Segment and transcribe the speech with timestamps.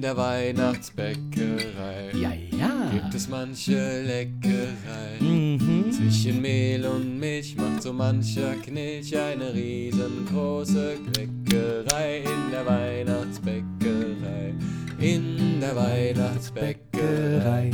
[0.00, 2.90] In der Weihnachtsbäckerei Ja, ja.
[2.90, 5.20] gibt es manche Leckerei.
[5.20, 5.92] Mhm.
[5.92, 14.54] Zwischen Mehl und Milch macht so mancher Knilch eine riesengroße Kleckerei in der Weihnachtsbäckerei.
[15.00, 17.70] In der Weihnachtsbäckerei.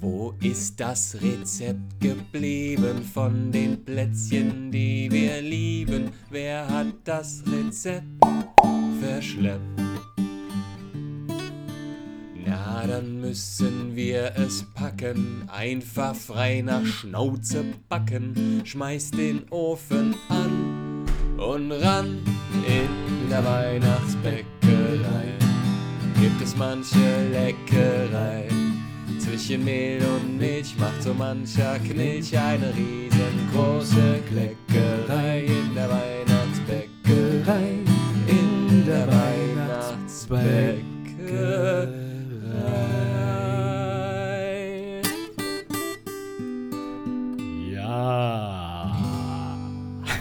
[0.00, 6.08] Wo ist das Rezept geblieben von den Plätzchen, die wir lieben?
[6.30, 8.06] Wer hat das Rezept
[8.98, 9.91] verschleppt?
[13.32, 18.60] Müssen wir es packen, einfach frei nach Schnauze backen.
[18.62, 21.06] Schmeiß den Ofen an
[21.38, 22.18] und ran
[22.68, 25.32] in der Weihnachtsbäckerei.
[26.20, 26.98] Gibt es manche
[27.30, 28.48] Leckerei.
[29.18, 37.78] Zwischen Mehl und Milch macht so mancher Knilch eine riesengroße Kleckerei in der Weihnachtsbäckerei.
[38.26, 40.91] In der Weihnachtsbäckerei.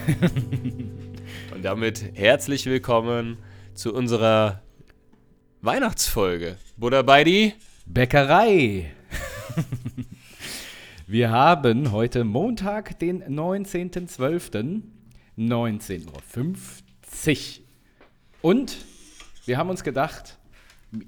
[1.54, 3.38] Und damit herzlich willkommen
[3.74, 4.62] zu unserer
[5.62, 6.58] Weihnachtsfolge.
[6.78, 7.54] Buddha Beidi.
[7.86, 8.92] Bäckerei.
[11.08, 14.82] Wir haben heute Montag, den 19.12.,
[15.38, 17.66] 19.50 Uhr.
[18.42, 18.78] Und
[19.46, 20.38] wir haben uns gedacht,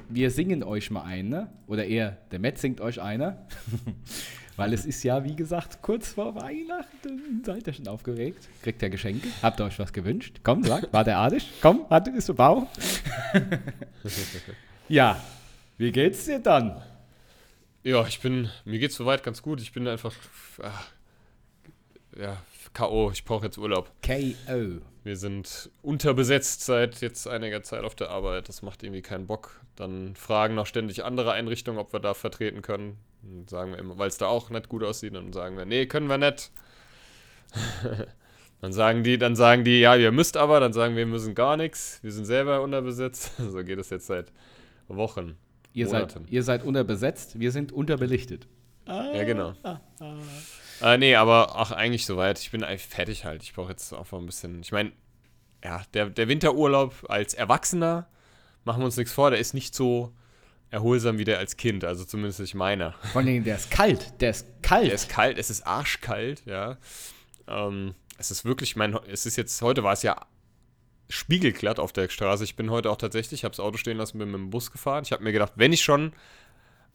[0.10, 3.46] wir singen euch mal eine, oder eher der Matt singt euch eine,
[4.56, 7.44] weil es ist ja, wie gesagt, kurz vor Weihnachten.
[7.46, 8.48] Seid ihr schon aufgeregt?
[8.62, 9.28] Kriegt ihr Geschenke?
[9.42, 10.42] Habt ihr euch was gewünscht?
[10.44, 11.46] Komm, sag, war der adisch?
[11.62, 12.68] Komm, hat, ist du Bauch?
[14.90, 15.22] ja,
[15.78, 16.82] wie geht's dir dann?
[17.84, 19.62] Ja, ich bin, mir geht's soweit ganz gut.
[19.62, 20.14] Ich bin einfach,
[20.62, 20.84] ah,
[22.18, 22.38] ja,
[22.74, 23.12] K.O.
[23.12, 23.92] Ich brauche jetzt Urlaub.
[24.02, 24.82] K.O.
[25.04, 28.50] Wir sind unterbesetzt seit jetzt einiger Zeit auf der Arbeit.
[28.50, 29.62] Das macht irgendwie keinen Bock.
[29.76, 32.98] Dann fragen noch ständig andere Einrichtungen, ob wir da vertreten können.
[33.24, 35.86] Dann sagen wir immer, weil es da auch nicht gut aussieht, dann sagen wir, nee,
[35.86, 36.52] können wir nicht.
[38.62, 41.34] dann sagen die, dann sagen die, ja, ihr müsst aber, dann sagen wir, wir müssen
[41.34, 42.00] gar nichts.
[42.02, 43.32] Wir sind selber unterbesetzt.
[43.38, 44.32] So geht es jetzt seit
[44.88, 45.38] Wochen.
[45.74, 48.48] Ihr seid, ihr seid unterbesetzt, wir sind unterbelichtet.
[48.86, 49.54] Ja, genau.
[50.82, 52.40] Äh, nee, aber auch eigentlich soweit.
[52.40, 53.42] Ich bin eigentlich fertig halt.
[53.42, 54.62] Ich brauche jetzt einfach ein bisschen.
[54.62, 54.92] Ich meine,
[55.64, 58.08] ja, der, der Winterurlaub als Erwachsener,
[58.66, 60.14] machen wir uns nichts vor, der ist nicht so
[60.74, 61.86] erholsam wie der als Kind.
[61.86, 62.94] Also zumindest nicht meiner.
[63.14, 64.88] Vor Dingen, der ist kalt, der ist kalt.
[64.88, 66.78] Der ist kalt, es ist arschkalt, ja.
[67.48, 70.26] Ähm, es ist wirklich, mein, es ist jetzt, heute war es ja
[71.10, 72.44] spiegelglatt auf der Straße.
[72.44, 74.72] Ich bin heute auch tatsächlich, ich habe das Auto stehen lassen, bin mit dem Bus
[74.72, 75.04] gefahren.
[75.06, 76.14] Ich habe mir gedacht, wenn ich schon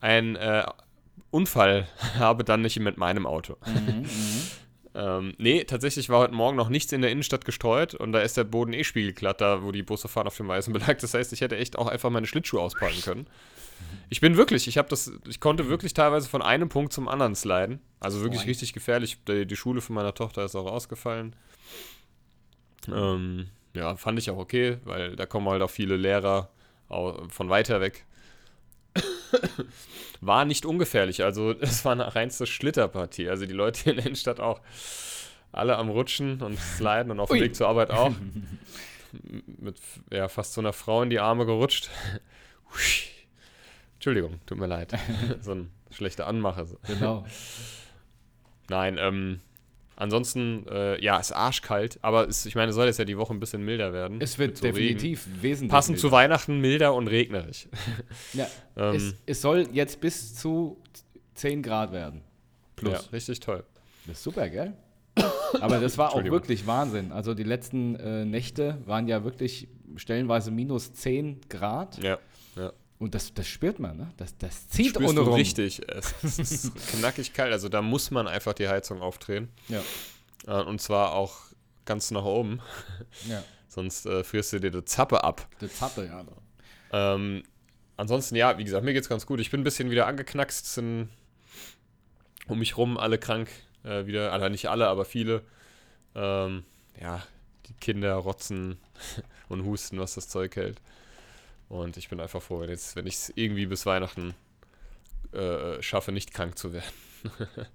[0.00, 0.66] einen äh,
[1.30, 1.86] Unfall
[2.18, 3.56] habe, dann nicht mit meinem Auto.
[4.98, 8.36] Ähm, nee, tatsächlich war heute Morgen noch nichts in der Innenstadt gestreut und da ist
[8.36, 10.98] der Boden eh spiegelglatt, da wo die Busse fahren auf dem weißen Belag.
[10.98, 13.26] Das heißt, ich hätte echt auch einfach meine Schlittschuhe auspacken können.
[14.10, 17.36] Ich bin wirklich, ich habe das, ich konnte wirklich teilweise von einem Punkt zum anderen
[17.36, 17.78] sliden.
[18.00, 18.48] Also wirklich Boing.
[18.48, 19.18] richtig gefährlich.
[19.28, 21.36] Die, die Schule von meiner Tochter ist auch ausgefallen.
[22.92, 26.50] Ähm, ja, fand ich auch okay, weil da kommen halt auch viele Lehrer
[26.88, 28.04] von weiter weg.
[30.20, 33.28] War nicht ungefährlich, also es war eine reinste Schlitterpartie.
[33.28, 34.60] Also die Leute hier in der Innenstadt auch
[35.52, 37.40] alle am Rutschen und sliden und auf dem.
[37.40, 38.12] Weg zur Arbeit auch.
[39.46, 39.76] Mit
[40.12, 41.88] ja, fast so einer Frau in die Arme gerutscht.
[43.94, 44.92] Entschuldigung, tut mir leid.
[45.40, 46.66] so ein schlechter Anmacher.
[46.86, 47.24] Genau.
[48.68, 49.40] Nein, ähm,
[49.98, 53.40] ansonsten, äh, ja, ist arschkalt, aber es, ich meine, soll jetzt ja die Woche ein
[53.40, 54.20] bisschen milder werden.
[54.20, 55.60] Es wird so definitiv wesentlich.
[55.60, 55.68] Regen.
[55.68, 56.16] Passend zu milder.
[56.16, 57.68] Weihnachten milder und regnerisch.
[58.32, 60.80] Ja, Ähm, es, es soll jetzt bis zu
[61.34, 62.22] 10 Grad werden.
[62.76, 62.92] Plus.
[62.92, 63.64] Ja, richtig toll.
[64.06, 64.74] Das ist super, gell?
[65.60, 67.12] Aber das war auch wirklich Wahnsinn.
[67.12, 72.02] Also die letzten äh, Nächte waren ja wirklich stellenweise minus 10 Grad.
[72.02, 72.18] Ja,
[72.56, 72.72] ja.
[72.98, 74.12] Und das, das spürt man, ne?
[74.16, 75.34] Das, das zieht Spürst ohne rum.
[75.34, 75.80] richtig.
[75.88, 79.48] Es ist knackig kalt, also da muss man einfach die Heizung aufdrehen.
[79.68, 79.82] Ja.
[80.46, 81.36] Äh, und zwar auch
[81.84, 82.60] ganz nach oben,
[83.28, 83.42] ja.
[83.68, 85.48] sonst äh, frierst du dir die Zappe ab.
[85.60, 86.24] Der Zappe, ja.
[86.92, 87.44] Ähm,
[87.96, 89.38] ansonsten, ja, wie gesagt, mir geht's ganz gut.
[89.40, 91.08] Ich bin ein bisschen wieder angeknackst, sind
[92.48, 93.48] um mich rum alle krank
[93.84, 95.42] äh, wieder, also nicht alle, aber viele.
[96.14, 96.64] Ähm,
[97.00, 97.22] ja,
[97.66, 98.78] die Kinder rotzen
[99.48, 100.80] und husten, was das Zeug hält.
[101.68, 104.34] Und ich bin einfach froh, wenn jetzt, wenn ich es irgendwie bis Weihnachten
[105.32, 106.92] äh, schaffe, nicht krank zu werden.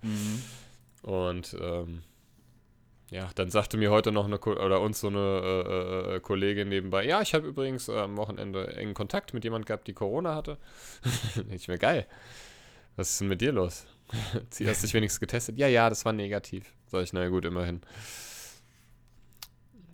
[0.01, 0.41] Mhm.
[1.03, 2.01] Und ähm,
[3.11, 6.69] ja, dann sagte mir heute noch eine Ko oder uns so eine äh, äh, Kollegin
[6.69, 10.57] nebenbei, ja, ich habe übrigens am Wochenende engen Kontakt mit jemand gehabt, die Corona hatte.
[11.51, 12.07] ich mir geil.
[12.95, 13.85] Was ist denn mit dir los?
[14.49, 15.57] Sie hast dich wenigstens getestet?
[15.57, 16.73] Ja, ja, das war negativ.
[16.87, 17.81] Sag ich, naja gut, immerhin.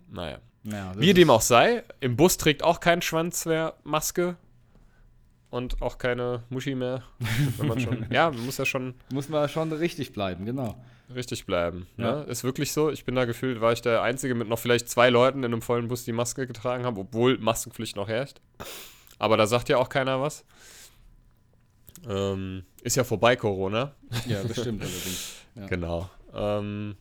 [0.08, 0.40] Naja.
[0.64, 4.36] Ja, Wie dem auch sei, im Bus trägt auch kein Schwanz mehr Maske.
[5.48, 7.02] und auch keine Muschi mehr.
[7.56, 10.76] Wenn man schon, ja, man muss ja schon Muss man schon richtig bleiben, genau.
[11.14, 11.86] richtig bleiben.
[11.96, 12.16] Ja.
[12.16, 12.22] Ne?
[12.24, 12.90] Ist wirklich so.
[12.90, 15.62] Ich bin da gefühlt, war ich der Einzige mit noch vielleicht zwei Leuten in einem
[15.62, 18.40] vollen Bus, die Maske getragen haben, obwohl Maskenpflicht noch herrscht.
[19.18, 20.44] Aber da sagt ja auch keiner was.
[22.08, 23.94] Ähm, ist ja vorbei, Corona.
[24.26, 25.36] Ja, das stimmt allerdings.
[25.56, 25.66] Ja.
[25.66, 26.08] Genau.
[26.32, 26.94] Ähm,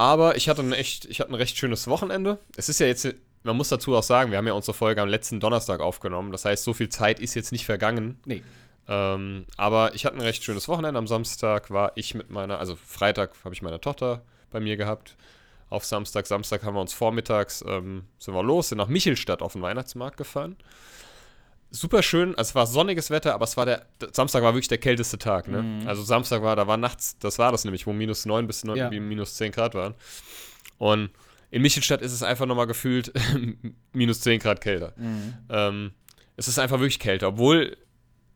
[0.00, 2.38] aber ich hatte ein echt, ich hatte ein recht schönes Wochenende.
[2.56, 3.06] Es ist ja jetzt,
[3.42, 6.32] man muss dazu auch sagen, wir haben ja unsere Folge am letzten Donnerstag aufgenommen.
[6.32, 8.18] Das heißt, so viel Zeit ist jetzt nicht vergangen.
[8.24, 8.42] Nee.
[8.88, 10.96] Ähm, aber ich hatte ein recht schönes Wochenende.
[10.96, 15.16] Am Samstag war ich mit meiner, also Freitag habe ich meine Tochter bei mir gehabt.
[15.68, 19.52] Auf Samstag, Samstag haben wir uns vormittags, ähm, sind wir los, sind nach Michelstadt auf
[19.52, 20.56] den Weihnachtsmarkt gefahren.
[21.72, 24.78] Super schön, also es war sonniges Wetter, aber es war der, Samstag war wirklich der
[24.78, 25.82] kälteste Tag, ne?
[25.86, 28.76] Also Samstag war, da war nachts, das war das nämlich, wo minus 9 bis 9,
[28.76, 28.90] Ja.
[28.90, 29.94] minus 10 Grad waren.
[30.78, 31.10] Und
[31.52, 33.12] in Michelstadt ist es einfach nochmal gefühlt
[33.92, 34.94] minus 10 Grad kälter.
[35.48, 35.92] Ähm,
[36.36, 37.76] es ist einfach wirklich kälter, obwohl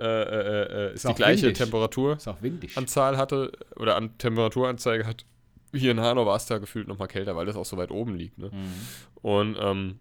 [0.01, 1.59] äh, äh, äh, es Ist die gleiche windig.
[1.59, 2.77] Temperatur Ist auch windig.
[2.77, 5.25] Anzahl hatte oder an Temperaturanzeige hat.
[5.73, 8.15] Hier in Hanau war es da gefühlt nochmal kälter, weil das auch so weit oben
[8.15, 8.39] liegt.
[8.39, 8.51] Ne?
[9.23, 9.99] Und ähm,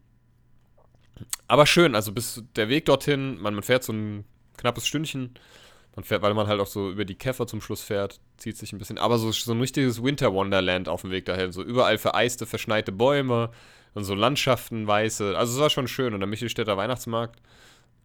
[1.48, 4.26] aber schön, also bis der Weg dorthin, man, man fährt so ein
[4.58, 5.34] knappes Stündchen,
[5.96, 8.74] man fährt, weil man halt auch so über die Käfer zum Schluss fährt, zieht sich
[8.74, 11.98] ein bisschen, aber so, so ein richtiges Winter Wonderland auf dem Weg dahin, so überall
[11.98, 13.52] vereiste, verschneite Bäume
[13.94, 17.42] und so Landschaften, weiße, also es war schon schön und der Michelstädter Weihnachtsmarkt,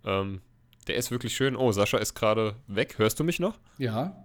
[0.04, 0.40] ähm,
[0.88, 1.54] der ist wirklich schön.
[1.54, 3.58] Oh, Sascha ist gerade weg, hörst du mich noch?
[3.76, 4.16] Ja.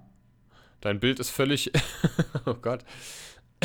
[0.82, 1.72] Dein Bild ist völlig.
[2.46, 2.84] oh Gott.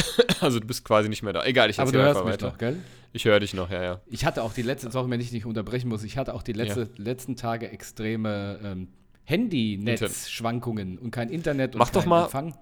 [0.40, 1.44] Also du bist quasi nicht mehr da.
[1.44, 2.50] Egal, ich Aber du hörst einfach mich weiter.
[2.50, 2.76] doch, gell?
[3.12, 4.00] Ich höre dich noch, ja, ja.
[4.06, 6.52] Ich hatte auch die letzten, sorry, wenn ich nicht unterbrechen muss, ich hatte auch die
[6.52, 8.88] letzte, letzten Tage extreme ähm,
[9.24, 12.54] Handynetzschwankungen und kein Internet und Mach doch kein mal- Empfang.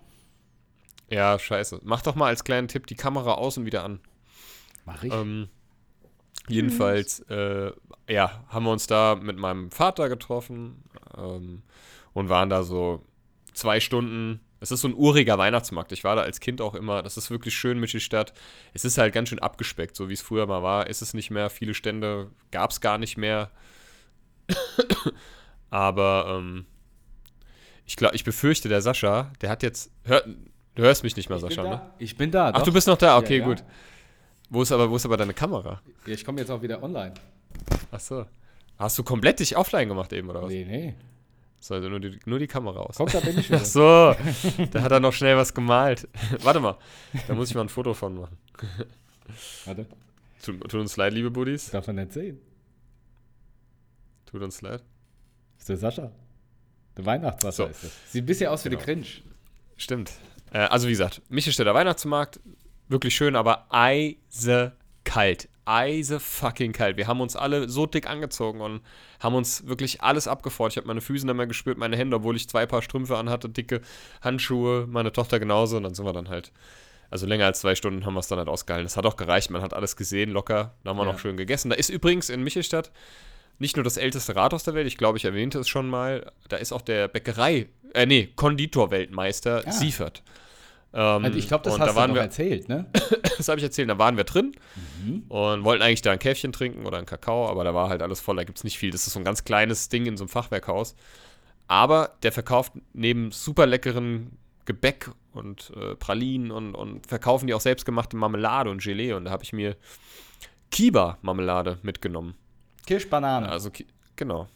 [1.09, 1.81] Ja, scheiße.
[1.85, 4.00] Mach doch mal als kleinen Tipp die Kamera aus und wieder an.
[4.85, 5.12] Mach ich.
[5.12, 5.49] Ähm,
[6.49, 7.71] jedenfalls, äh,
[8.09, 10.83] ja, haben wir uns da mit meinem Vater getroffen
[11.17, 11.62] ähm,
[12.12, 13.05] und waren da so
[13.53, 14.41] zwei Stunden.
[14.61, 15.93] Es ist so ein uriger Weihnachtsmarkt.
[15.93, 17.03] Ich war da als Kind auch immer.
[17.03, 18.32] Das ist wirklich schön, Michelstadt.
[18.73, 20.87] Es ist halt ganz schön abgespeckt, so wie es früher mal war.
[20.87, 21.50] Ist es nicht mehr.
[21.50, 23.50] Viele Stände gab es gar nicht mehr.
[25.70, 26.67] Aber ähm,
[27.85, 29.93] ich glaube, ich befürchte, der Sascha, der hat jetzt.
[30.05, 30.25] Hör,
[30.75, 31.91] du hörst mich nicht mehr, ich, Sascha, ne?
[31.99, 32.49] ich bin da.
[32.49, 32.64] Ach, doch.
[32.64, 33.19] du bist noch da?
[33.19, 33.44] Okay, ja.
[33.44, 33.62] gut.
[34.49, 35.82] Wo ist, aber, wo ist aber deine Kamera?
[36.06, 37.14] Ja, ich komme jetzt auch wieder online.
[37.91, 38.26] Ach so.
[38.79, 40.49] Hast du komplett dich offline gemacht eben, oder was?
[40.49, 40.94] Nee, nee.
[41.58, 42.97] So, also nur die, nur die Kamera aus.
[42.97, 43.61] Guck, da bin ich wieder.
[43.61, 44.14] Ach so,
[44.73, 46.08] da hat er noch schnell was gemalt.
[46.43, 46.76] Warte mal,
[47.26, 48.37] da muss ich mal ein Foto von machen.
[49.64, 49.87] Warte,
[50.43, 51.70] Tut, tut uns leid, liebe Buddies.
[51.70, 52.38] darf man nicht sehen.
[54.26, 54.82] Tut uns leid.
[55.55, 56.12] Das ist der Sascha.
[56.97, 57.70] Der Weihnachtswasser So.
[57.70, 58.12] ist das.
[58.12, 58.82] Sieht ein bisschen aus wie Genau.
[58.85, 59.06] der Cringe.
[59.76, 60.12] Stimmt.
[60.52, 62.38] Äh, also wie gesagt, Michelstädter Weihnachtsmarkt,
[62.88, 65.49] wirklich schön, aber eisekalt.
[65.66, 66.96] Eise fucking kalt.
[66.96, 68.80] Wir haben uns alle so dick angezogen und
[69.20, 70.72] haben uns wirklich alles abgefordert.
[70.74, 73.48] Ich habe meine Füße nicht mehr gespürt, meine Hände, obwohl ich zwei Paar Strümpfe anhatte,
[73.48, 73.80] dicke
[74.22, 76.52] Handschuhe, meine Tochter genauso und dann sind wir dann halt,
[77.10, 78.86] also länger als zwei Stunden haben wir es dann halt ausgehalten.
[78.86, 80.74] Das hat auch gereicht, man hat alles gesehen, locker.
[80.84, 81.12] Da haben wir Ja.
[81.12, 81.70] noch schön gegessen.
[81.70, 82.92] Da ist übrigens in Michelstadt
[83.58, 86.58] nicht nur das älteste Rathaus der Welt, ich glaube, ich erwähnte es schon mal, da
[86.58, 89.72] ist auch der Bäckerei, äh nee, Konditorweltmeister Ah.
[89.72, 90.22] Siefert.
[90.93, 92.87] Ähm, Also ich glaube, das hast da du waren noch wir, erzählt, ne?
[93.37, 94.53] das habe ich erzählt, da waren wir drin
[95.05, 95.25] Mhm.
[95.28, 98.21] und wollten eigentlich da ein Käffchen trinken oder einen Kakao, aber da war halt alles
[98.21, 98.90] voll, da gibt es nicht viel.
[98.90, 100.95] Das ist so ein ganz kleines Ding in so einem Fachwerkhaus.
[101.69, 107.61] Aber der verkauft neben super leckeren Gebäck und äh, Pralinen und, und verkaufen die auch
[107.61, 109.12] selbstgemachte Marmelade und Gelee.
[109.12, 109.76] Und da habe ich mir
[110.71, 112.35] Kiba-Marmelade mitgenommen.
[112.87, 113.49] Kirschbanane.
[113.49, 113.71] Also,
[114.16, 114.49] genau.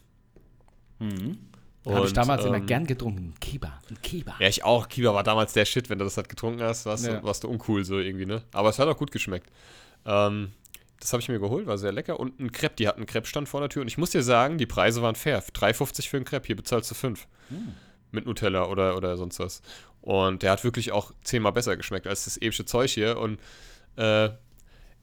[0.99, 1.39] Mhm.
[1.87, 3.33] Habe ich damals immer ähm, gern getrunken.
[3.35, 3.79] Ein Kiba.
[3.89, 4.35] Ein Kiba.
[4.39, 4.89] Ja, ich auch.
[4.89, 5.89] Kiba war damals der Shit.
[5.89, 7.17] Wenn du das halt getrunken hast, warst, Ja.
[7.21, 8.43] du, warst du uncool so irgendwie, ne?
[8.53, 9.51] Aber es hat auch gut geschmeckt.
[10.05, 10.53] Ähm,
[11.01, 12.21] das habe ich mir geholt, war sehr lecker.
[12.21, 13.81] Und ein Crepe, die hatten einen Crepe-Stand vor der Tür.
[13.83, 15.43] Und ich muss dir sagen, die Preise waren fair.
[15.43, 17.27] 3,50 für einen Crepe, hier bezahlst du 5.
[18.13, 19.63] Mit Nutella oder, oder sonst was.
[20.03, 23.19] Und der hat wirklich auch zehnmal besser geschmeckt als das epische Zeug hier.
[23.19, 23.39] Und
[23.97, 24.29] äh,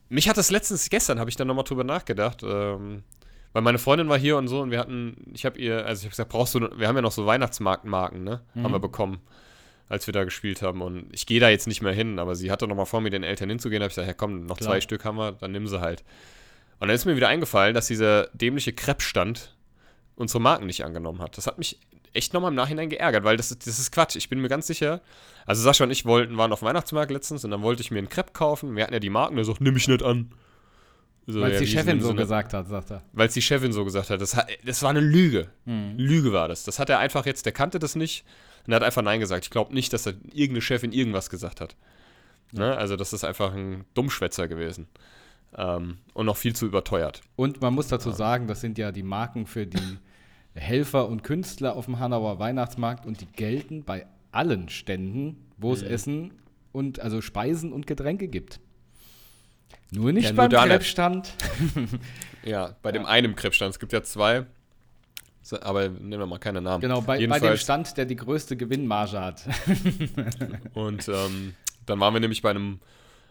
[0.08, 2.42] mich hat das letztens, gestern habe ich dann nochmal drüber nachgedacht.
[2.44, 3.02] Ähm,
[3.52, 6.04] weil meine Freundin war hier und so und wir hatten, ich habe ihr, also ich
[6.04, 8.40] habe gesagt, brauchst du, wir haben ja noch so Weihnachtsmarktmarken, ne?
[8.56, 9.18] Haben wir bekommen,
[9.88, 10.82] als wir da gespielt haben.
[10.82, 13.12] Und ich gehe da jetzt nicht mehr hin, aber sie hatte noch mal vor, mit
[13.12, 13.80] den Eltern hinzugehen.
[13.80, 14.70] Da habe ich gesagt, ja komm, noch Klar.
[14.70, 16.04] zwei Stück haben wir, dann nimm sie halt.
[16.80, 19.56] Und dann ist mir wieder eingefallen, dass dieser dämliche Crepe-Stand
[20.14, 21.36] unsere Marken nicht angenommen hat.
[21.38, 21.78] Das hat mich
[22.12, 24.16] echt nochmal im Nachhinein geärgert, weil das, ist- das ist Quatsch.
[24.16, 25.00] Ich bin mir ganz sicher.
[25.46, 27.98] Also Sascha und ich wollten, waren auf dem Weihnachtsmarkt letztens und dann wollte ich mir
[27.98, 28.76] einen Crepe kaufen.
[28.76, 30.30] Wir hatten ja die Marken, der sagt, nimm ich nicht an.
[31.30, 33.02] So, Weil ja, die Chefin so gesagt hat, sagt er.
[33.12, 34.18] weil es die Chefin so gesagt hat.
[34.18, 35.48] Das, hat, das war eine Lüge.
[35.66, 35.92] Mhm.
[35.98, 36.64] Lüge war das.
[36.64, 38.24] Das hat er einfach jetzt, der kannte das nicht
[38.66, 39.44] und er hat einfach Nein gesagt.
[39.44, 41.76] Ich glaube nicht, dass er irgendeine Chefin irgendwas gesagt hat.
[42.52, 42.74] Ne?
[42.74, 44.88] Also das ist einfach ein Dummschwätzer gewesen.
[45.54, 47.20] Ähm, und noch viel zu überteuert.
[47.36, 49.98] Und man muss dazu sagen, das sind ja die Marken für die
[50.54, 55.82] Helfer und Künstler auf dem Hanauer Weihnachtsmarkt und die gelten bei allen Ständen, wo es
[55.82, 56.32] Essen
[56.72, 58.60] und also Speisen und Getränke gibt.
[59.90, 60.70] Nur nicht Ja, nur beim nicht.
[60.70, 61.34] Krebsstand.
[62.44, 63.74] Ja, bei dem einen Krebsstand.
[63.74, 64.46] Es gibt ja zwei.
[65.60, 66.80] Aber nehmen wir mal keine Namen.
[66.80, 69.42] Genau, bei, bei dem Stand, der die größte Gewinnmarge hat.
[70.74, 71.54] Und ähm,
[71.86, 72.80] dann waren wir nämlich bei einem,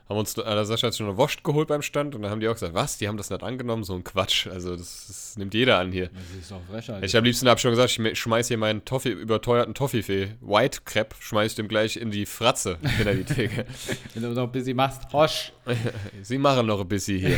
[0.10, 2.48] haben uns, äh, Sascha hat schon eine Wurst geholt beim Stand und dann haben die
[2.48, 3.84] auch gesagt, was, die haben das nicht angenommen?
[3.84, 4.48] So ein Quatsch.
[4.48, 6.08] Also das, das nimmt jeder an hier.
[6.10, 8.86] Das ist doch frech, Ich am liebsten habe schon gesagt, ich me- schmeiß hier meinen
[8.86, 13.66] Toffee, überteuerten Toffifee, White Crepe, schmeiß ich dem gleich in die Fratze hinter die Theke.
[14.14, 15.52] Wenn du noch ein bisschen machst, Hosch.
[16.22, 17.38] Sie machen noch ein bisschen hier.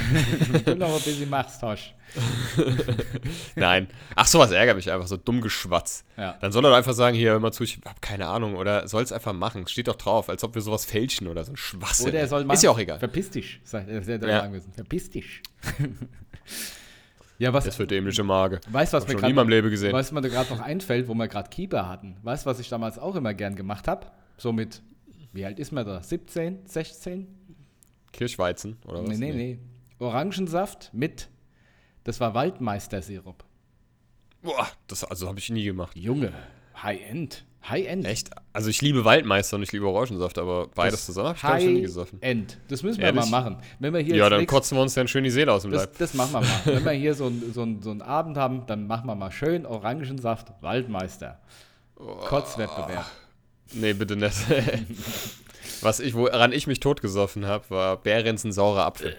[0.51, 1.93] Wenn du noch ein bisschen machst, Hosch.
[3.55, 3.87] Nein.
[4.15, 6.03] Ach, sowas ärgert mich einfach, so dumm Geschwatz.
[6.17, 6.37] Ja.
[6.41, 8.55] Dann soll er doch einfach sagen, hier, hör mal zu, ich hab keine Ahnung.
[8.55, 9.67] Oder soll es einfach machen.
[9.67, 12.09] Steht doch drauf, als ob wir sowas fälschen oder so ein Schwachsinn.
[12.09, 12.99] Oder er soll machen, Ist ja auch egal.
[12.99, 13.59] Verpiss dich,
[14.07, 14.39] hätte er Ja.
[14.41, 14.71] sagen müssen.
[14.73, 15.41] Verpiss dich.
[17.39, 18.59] ja, was, Das für dämliche Mage.
[18.69, 19.15] weißt du, was mir
[19.69, 19.93] gesehen.
[19.93, 22.17] Weißt du, was gerade noch einfällt, wo wir gerade Keeper hatten?
[22.23, 24.07] Weißt du, was ich damals auch immer gern gemacht habe?
[24.37, 24.81] So mit,
[25.33, 26.01] wie alt ist man da?
[26.01, 27.27] 17, 16?
[28.11, 29.09] Kirchweizen oder was?
[29.09, 29.59] Nee, nee, nee.
[29.99, 31.29] Orangensaft mit,
[32.03, 33.43] das war Waldmeistersirup.
[34.41, 35.95] Boah, das also habe ich nie gemacht.
[35.95, 36.31] Junge,
[36.81, 37.45] High-End.
[37.67, 38.05] High-End.
[38.05, 38.29] Echt?
[38.53, 41.65] Also ich liebe Waldmeister und ich liebe Orangensaft, aber beides zusammen habe ich glaube ich
[41.65, 42.19] noch nie gesoffen.
[42.21, 42.57] High-End.
[42.69, 43.29] Das müssen wir Ehrlich?
[43.29, 43.57] mal machen.
[43.79, 45.83] Wenn wir hier Ja, dann kotzen wir uns dann schön die Seele aus dem das,
[45.83, 45.97] Leib.
[45.97, 46.61] das machen wir mal.
[46.65, 49.31] Wenn wir hier so, ein, so, ein, so einen Abend haben, dann machen wir mal
[49.31, 51.39] schön Orangensaft Waldmeister.
[51.95, 53.05] Kotzwettbewerb.
[53.73, 54.37] Nee, bitte nicht.
[55.81, 59.15] Was ich, woran ich mich totgesoffen habe, war Bärrensen saurer Apfel.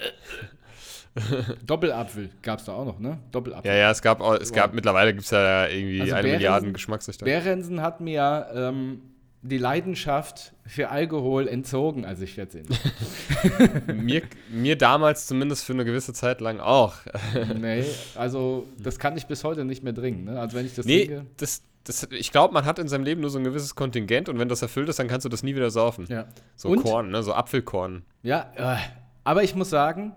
[1.66, 3.18] Doppelapfel gab es da auch noch, ne?
[3.32, 3.70] Doppelapfel.
[3.70, 6.72] Ja, ja, es gab, auch, es gab mittlerweile gibt es ja irgendwie Also eine Milliarde
[6.72, 7.32] Geschmacksrichtungen.
[7.32, 9.02] Behrensen hat mir ähm,
[9.42, 13.94] die Leidenschaft für Alkohol entzogen, als ich 14 war.
[13.94, 16.94] mir, mir damals zumindest für eine gewisse Zeit lang auch.
[17.60, 20.24] nee, also das kann ich bis heute nicht mehr trinken.
[20.24, 20.38] Ne?
[20.40, 21.26] Also wenn ich das Nee, trinke.
[21.38, 24.38] das, das, ich glaube, man hat in seinem Leben nur so ein gewisses Kontingent und
[24.38, 26.06] wenn das erfüllt ist, dann kannst du das nie wieder saufen.
[26.08, 26.26] Ja.
[26.54, 26.82] So Und?
[26.82, 27.22] Korn, ne?
[27.22, 28.02] so Apfelkorn.
[28.22, 28.76] Ja, äh,
[29.24, 30.12] aber ich muss sagen,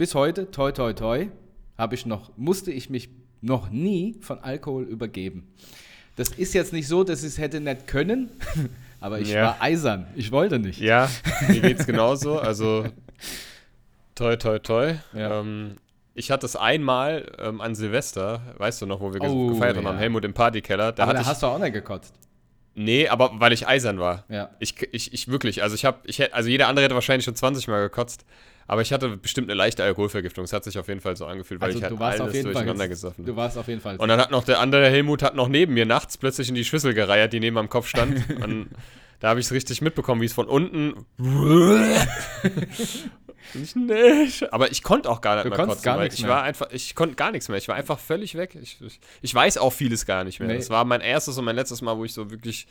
[0.00, 1.28] bis heute, toi toi toi,
[1.76, 3.10] habe ich noch, musste ich mich
[3.42, 5.46] noch nie von Alkohol übergeben.
[6.16, 8.30] Das ist jetzt nicht so, dass ich es hätte nicht können,
[9.00, 9.42] aber ich Ja.
[9.44, 10.06] war eisern.
[10.16, 10.80] Ich wollte nicht.
[10.80, 11.10] Ja,
[11.48, 12.38] mir geht's genauso.
[12.38, 12.86] Also
[14.14, 14.94] toi toi toi.
[15.12, 15.40] Ja.
[15.40, 15.76] Ähm,
[16.14, 19.84] ich hatte es einmal ähm, an Silvester, weißt du noch, wo wir Oh, gefeiert haben,
[19.84, 19.90] ja.
[19.90, 20.92] am Helmut im Partykeller.
[20.92, 22.14] Da aber da hast du auch nicht gekotzt.
[22.74, 24.24] nee, aber weil ich eisern war.
[24.30, 24.48] Ja.
[24.60, 27.36] Ich, ich, ich wirklich, also ich habe, ich hätte, also jeder andere hätte wahrscheinlich schon
[27.36, 28.24] 20 Mal gekotzt,
[28.70, 30.44] aber ich hatte bestimmt eine leichte Alkoholvergiftung.
[30.44, 32.24] Es hat sich auf jeden Fall so angefühlt, weil Also ich halt du warst auf
[32.26, 33.96] alles jeden Fall durcheinander ges- gesoffen Du warst auf jeden Fall.
[33.96, 36.64] Und dann hat noch der andere Helmut hat noch neben mir nachts plötzlich in die
[36.64, 38.22] Schüssel gereiert, die neben meinem Kopf stand.
[38.42, 38.68] Und
[39.18, 40.94] da habe ich es richtig mitbekommen, wie es von unten.
[43.54, 44.28] Ich, nee.
[44.52, 46.30] Aber ich konnte auch gar nicht Du mehr kotzen, gar ich mehr.
[46.30, 47.58] war einfach, ich konnte gar nichts mehr.
[47.58, 48.56] Ich war einfach völlig weg.
[48.60, 50.48] Ich, ich, ich weiß auch vieles gar nicht mehr.
[50.48, 50.56] Nee.
[50.56, 52.68] Das war mein erstes und mein letztes Mal, wo ich so wirklich,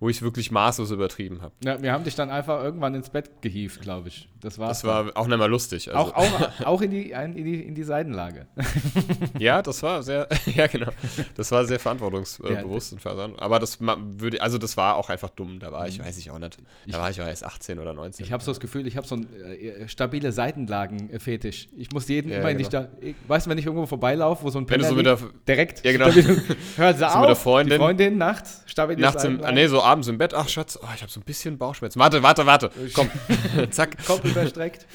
[0.00, 1.54] wo ich wirklich maßlos übertrieben habe.
[1.64, 4.28] ja, wir haben dich dann einfach irgendwann ins Bett gehievt, glaube ich.
[4.40, 4.80] Das war's.
[4.82, 5.88] Das war auch nicht mehr lustig.
[5.94, 8.46] Also, auch, auch, auch in, die, ein- in, die, in die Seitenlage.
[9.38, 10.90] Ja, das war sehr, ja genau,
[11.36, 12.94] das war sehr verantwortungsbewusst Ja.
[12.96, 13.44] und verantwortungsvoll.
[13.44, 15.58] Aber das würde, also das war auch einfach dumm.
[15.58, 16.04] Da war ich, Mhm.
[16.04, 16.58] weiß ich auch nicht.
[16.86, 18.24] Da war ich auch erst 18 oder 19.
[18.24, 21.68] Ich habe so das Gefühl, ich habe so einen äh, stabile Seitenlagen-Fetisch.
[21.76, 22.58] Ich muss jeden Ja, immer genau.
[22.58, 22.88] nicht da.
[23.00, 25.06] Ich, weißt du, wenn ich irgendwo vorbeilaufe, wo so ein Wenn du Penner so mit
[25.06, 25.84] liegt, der- direkt.
[25.84, 26.10] Ja, genau.
[26.10, 26.42] stabil-
[26.76, 27.20] Hör auf.
[27.20, 27.70] mit der Freundin.
[27.72, 29.54] Die Freundin nachts, stabile Nachts im, ah, Seitenlagen.
[29.56, 30.34] nee, so abends im Bett.
[30.34, 32.00] Ach Schatz, oh, ich habe so ein bisschen Bauchschmerzen.
[32.00, 32.70] Warte, warte, warte.
[32.94, 33.10] Komm,
[33.70, 34.04] zack.
[34.04, 34.86] Kopf überstreckt.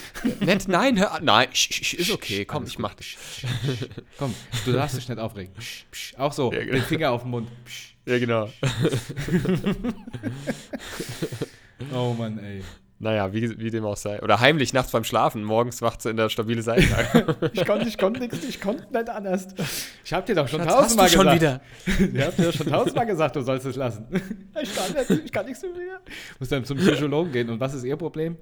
[0.41, 1.23] Nett, nein, hör an.
[1.25, 2.45] Nein, sch, sch, ist okay.
[2.45, 3.17] Komm, ich mach dich.
[4.17, 4.33] Komm,
[4.65, 5.53] du darfst dich nicht aufregen.
[6.17, 6.73] Auch so, Ja, genau.
[6.73, 7.49] den Finger auf den Mund.
[8.05, 8.49] Ja, genau.
[11.93, 12.61] Oh Mann, ey.
[13.01, 14.21] Naja, wie, wie dem auch sei.
[14.21, 15.41] Oder heimlich nachts beim Schlafen.
[15.45, 17.37] Morgens wacht sie in der stabile Seitenlage.
[17.53, 19.47] Ich konnte, ich konnte nichts, ich konnte nicht anders.
[20.03, 21.61] Ich hab dir doch schon Schatz, tausendmal hast du schon gesagt.
[22.13, 24.05] Ich hab dir doch schon tausendmal gesagt, du sollst es lassen.
[24.61, 26.01] Ich kann nicht, ich kann nichts mehr.
[26.39, 27.49] Muss dann zum Psychologen gehen.
[27.49, 28.35] Und was ist ihr Problem?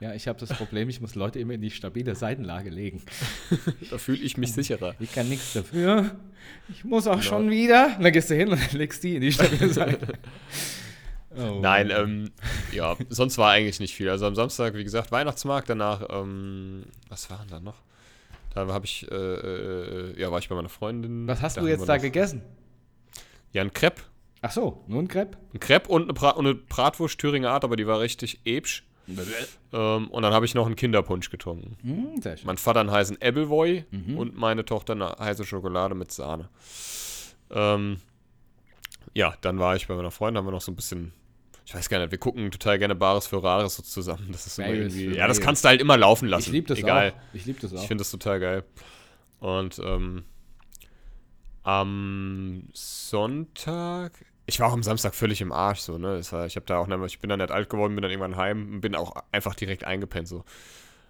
[0.00, 3.02] Ja, ich habe das Problem, ich muss Leute immer in die stabile Seitenlage legen.
[3.90, 4.94] Da fühle ich mich sicherer.
[5.00, 6.10] Ich kann nichts dafür.
[6.68, 7.94] Ich muss auch schon wieder.
[7.96, 10.18] Und dann gehst du hin und legst die in die stabile Seitenlage.
[11.36, 12.30] Oh, Nein, ähm,
[12.72, 14.08] ja, sonst war eigentlich nicht viel.
[14.10, 17.76] Also am Samstag, wie gesagt, Weihnachtsmarkt, danach, ähm, was war denn da noch?
[18.54, 21.26] Da habe ich, äh, äh, ja, war ich bei meiner Freundin.
[21.26, 22.42] Was hast Da du jetzt da noch- gegessen?
[23.52, 24.02] Ja, ein Crepe.
[24.42, 25.38] Ach so, nur ein Crepe?
[25.54, 28.84] Ein Crepe und eine, Bra und eine Bratwurst Thüringer Art, aber die war richtig ebsch.
[29.72, 31.76] Ähm, und dann habe ich noch einen Kinderpunsch getrunken.
[31.82, 32.46] Hm, sehr schön.
[32.46, 34.16] Mein Vater einen heißen Appleboy Mhm.
[34.18, 36.48] und meine Tochter eine heiße Schokolade mit Sahne.
[37.50, 37.98] Ähm,
[39.14, 41.12] ja, dann war ich bei meiner Freundin, haben wir noch so ein bisschen,
[41.64, 44.28] ich weiß gar nicht, wir gucken total gerne Bares für Rares so zusammen.
[44.32, 46.48] Das ist irgendwie, ja, das kannst du halt immer laufen lassen.
[46.48, 47.12] Ich liebe das Egal.
[47.12, 47.34] auch.
[47.34, 47.80] Ich liebe das auch.
[47.80, 48.64] Ich finde das total geil.
[49.40, 50.24] Und ähm,
[51.62, 54.12] Am Sonntag.
[54.46, 56.18] Ich war auch am Samstag völlig im Arsch, so, ne?
[56.18, 58.80] Ich habe da auch, ich bin dann nicht alt geworden, bin dann irgendwann heim und
[58.80, 60.44] bin auch einfach direkt eingepennt, so.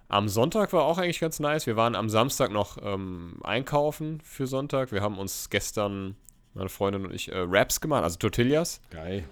[0.07, 1.65] Am Sonntag war auch eigentlich ganz nice.
[1.65, 4.91] Wir waren am Samstag noch ähm, einkaufen für Sonntag.
[4.91, 6.15] Wir haben uns gestern,
[6.53, 8.79] meine Freundin und ich, äh, Wraps gemacht, also Tortillas.
[8.91, 9.23] Geil.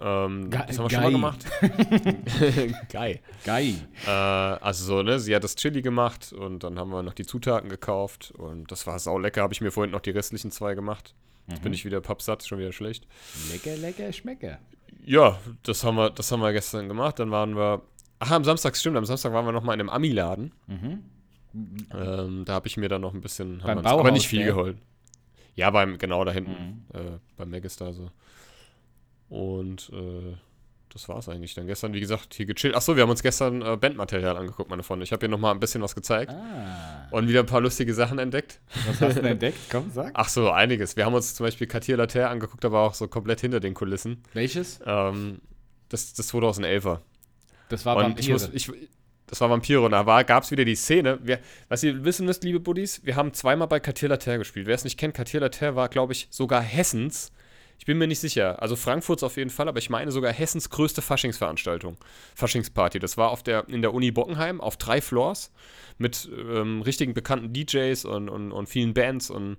[0.00, 1.00] Ähm, Ge- das haben wir schon geil.
[1.02, 1.44] mal gemacht.
[2.92, 3.20] Geil.
[3.44, 3.74] Geil.
[4.06, 7.24] Äh, also so, ne, sie hat das Chili gemacht und dann haben wir noch die
[7.26, 9.42] Zutaten gekauft und das war sau lecker.
[9.42, 11.14] Habe ich mir vorhin noch die restlichen zwei gemacht.
[11.48, 11.64] Jetzt Mhm.
[11.64, 13.06] bin ich wieder pappsatt, schon wieder schlecht.
[13.52, 14.58] Lecker, lecker, schmecke.
[15.04, 17.18] Ja, das haben wir, das haben wir gestern gemacht.
[17.18, 17.82] Dann waren wir,
[18.18, 20.52] ach, am Samstag, stimmt, am Samstag waren wir noch mal in einem Ami-Laden.
[21.54, 24.40] Ähm, da habe ich mir dann noch ein bisschen, Beim uns, aber Bauhaus, nicht viel
[24.40, 24.46] ne?
[24.46, 24.78] geholt.
[25.54, 26.98] Ja, beim, genau da hinten, Mhm.
[26.98, 28.10] äh, beim Megastar so.
[29.32, 30.36] Und äh,
[30.92, 31.54] das war's eigentlich.
[31.54, 32.74] Dann gestern, wie gesagt, hier gechillt.
[32.74, 35.04] Achso, wir haben uns gestern äh, Bandmaterial angeguckt, meine Freunde.
[35.04, 37.08] Ich habe hier noch mal ein bisschen was gezeigt Ah.
[37.10, 38.60] und wieder ein paar lustige Sachen entdeckt.
[38.86, 39.56] Was hast du denn entdeckt?
[39.70, 40.10] Komm, sag.
[40.12, 40.96] Ach so, einiges.
[40.96, 44.22] Wir haben uns zum Beispiel Cartier Later angeguckt, aber auch so komplett hinter den Kulissen.
[44.34, 44.80] Welches?
[44.84, 45.40] Ähm,
[45.88, 46.98] das, das 2011er.
[47.70, 48.70] Das war und ich muss, ich,
[49.28, 51.18] das war Vampire und da gab es wieder die Szene.
[51.22, 51.38] Wir,
[51.70, 54.66] was ihr wissen müsst, liebe Buddies, wir haben zweimal bei Cartier Later gespielt.
[54.66, 57.32] Wer es nicht kennt, Cartier Later war, glaube ich, sogar Hessens.
[57.82, 58.62] Ich bin mir nicht sicher.
[58.62, 61.96] Also Frankfurts auf jeden Fall, aber ich meine sogar Hessens größte Faschingsveranstaltung.
[62.36, 63.00] Faschingsparty.
[63.00, 65.50] Das war auf der, in der Uni Bockenheim auf drei Floors
[65.98, 69.56] mit ähm, richtigen bekannten DJs und, und, und vielen Bands und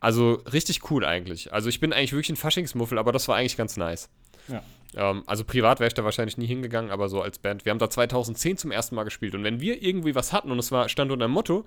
[0.00, 1.52] also richtig cool eigentlich.
[1.52, 4.08] Also ich bin eigentlich wirklich ein Faschingsmuffel, aber das war eigentlich ganz nice.
[4.48, 4.62] Ja.
[4.96, 7.66] Ähm, also privat wäre ich da wahrscheinlich nie hingegangen, aber so als Band.
[7.66, 9.34] Wir haben da 2010 zum ersten Mal gespielt.
[9.34, 11.66] Und wenn wir irgendwie was hatten und es war stand unter dem Motto,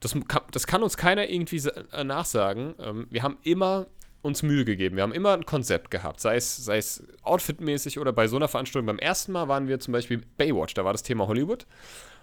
[0.00, 1.60] das kann, das kann uns keiner irgendwie
[1.92, 2.74] äh, nachsagen.
[2.78, 3.84] Ähm, wir haben immer
[4.24, 4.96] uns Mühe gegeben.
[4.96, 8.48] Wir haben immer ein Konzept gehabt, sei es, sei es outfitmäßig oder bei so einer
[8.48, 8.86] Veranstaltung.
[8.86, 11.66] Beim ersten Mal waren wir zum Beispiel Baywatch, da war das Thema Hollywood.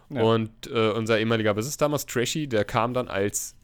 [0.10, 0.24] Ja.
[0.24, 3.56] Und äh, unser ehemaliger Bassist damals, Trashy, der kam dann als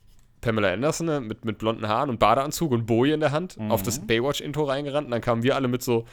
[0.41, 3.81] Pamela Anderson ne, mit, mit blonden Haaren und Badeanzug und Boje in der Hand auf
[3.81, 5.05] das Baywatch-Intro reingerannt.
[5.05, 6.05] Und dann kamen wir alle mit so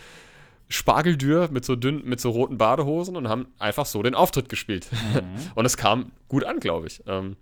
[0.69, 4.89] Spargeldür, mit so dünn, mit so roten Badehosen und haben einfach so den Auftritt gespielt.
[5.55, 7.03] und es kam gut an, glaube ich.
[7.07, 7.37] Ähm,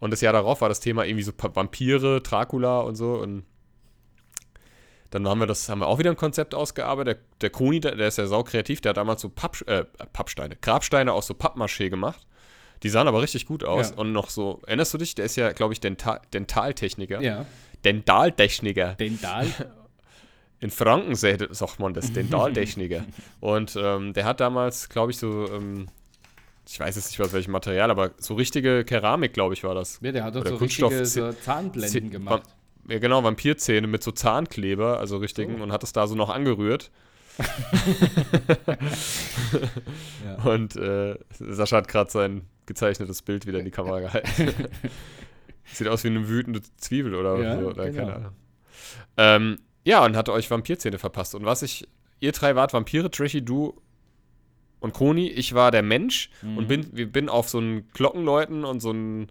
[0.00, 3.16] und das Jahr darauf war das Thema irgendwie so Vampire, Dracula und so.
[3.16, 3.44] Und
[5.10, 7.18] dann haben wir das, haben wir auch wieder ein Konzept ausgearbeitet.
[7.18, 9.84] Der, der Koni, der, der ist ja sau kreativ, der hat damals so Papp, äh,
[10.12, 12.26] Pappsteine, Grabsteine aus so Pappmaché gemacht.
[12.82, 13.90] Die sahen aber richtig gut aus.
[13.90, 13.96] Ja.
[13.96, 15.14] Und noch so, erinnerst du dich?
[15.14, 17.20] Der ist ja, glaube ich, Dental, Dentaltechniker.
[17.20, 17.46] Ja.
[17.84, 18.94] Dentaltechniker.
[18.94, 19.46] Den Dahl.
[20.60, 23.04] In Franken sagt man das, Dentaltechniker.
[23.40, 25.86] Und ähm, der hat damals, glaube ich, so, ähm,
[26.68, 30.00] ich weiß jetzt nicht aus welchem Material, aber so richtige Keramik, glaube ich, war das.
[30.02, 32.42] Ja, der hat doch Oder so Kunststoff- richtige so Zahnblenden gemacht.
[32.88, 36.90] Ja, genau, Vampirzähne mit so Zahnkleber, also richtigen, und hat es da so noch angerührt.
[40.24, 40.44] Ja.
[40.44, 44.52] Und äh, Sascha hat gerade sein gezeichnetes Bild wieder in die Kamera gehalten.
[45.64, 47.68] Sieht aus wie eine wütende Zwiebel oder Ja, so.
[47.68, 47.98] Oder genau.
[48.06, 48.32] keine Ahnung.
[49.16, 51.34] Ähm, ja, und hat euch Vampirzähne verpasst.
[51.34, 51.86] Und was ich,
[52.20, 53.80] ihr drei wart Vampire, Trashy, du
[54.80, 55.28] und Koni.
[55.28, 56.58] Ich war der Mensch Mhm.
[56.58, 59.28] und bin, wir bin auf so einen Glockenläuten und so ein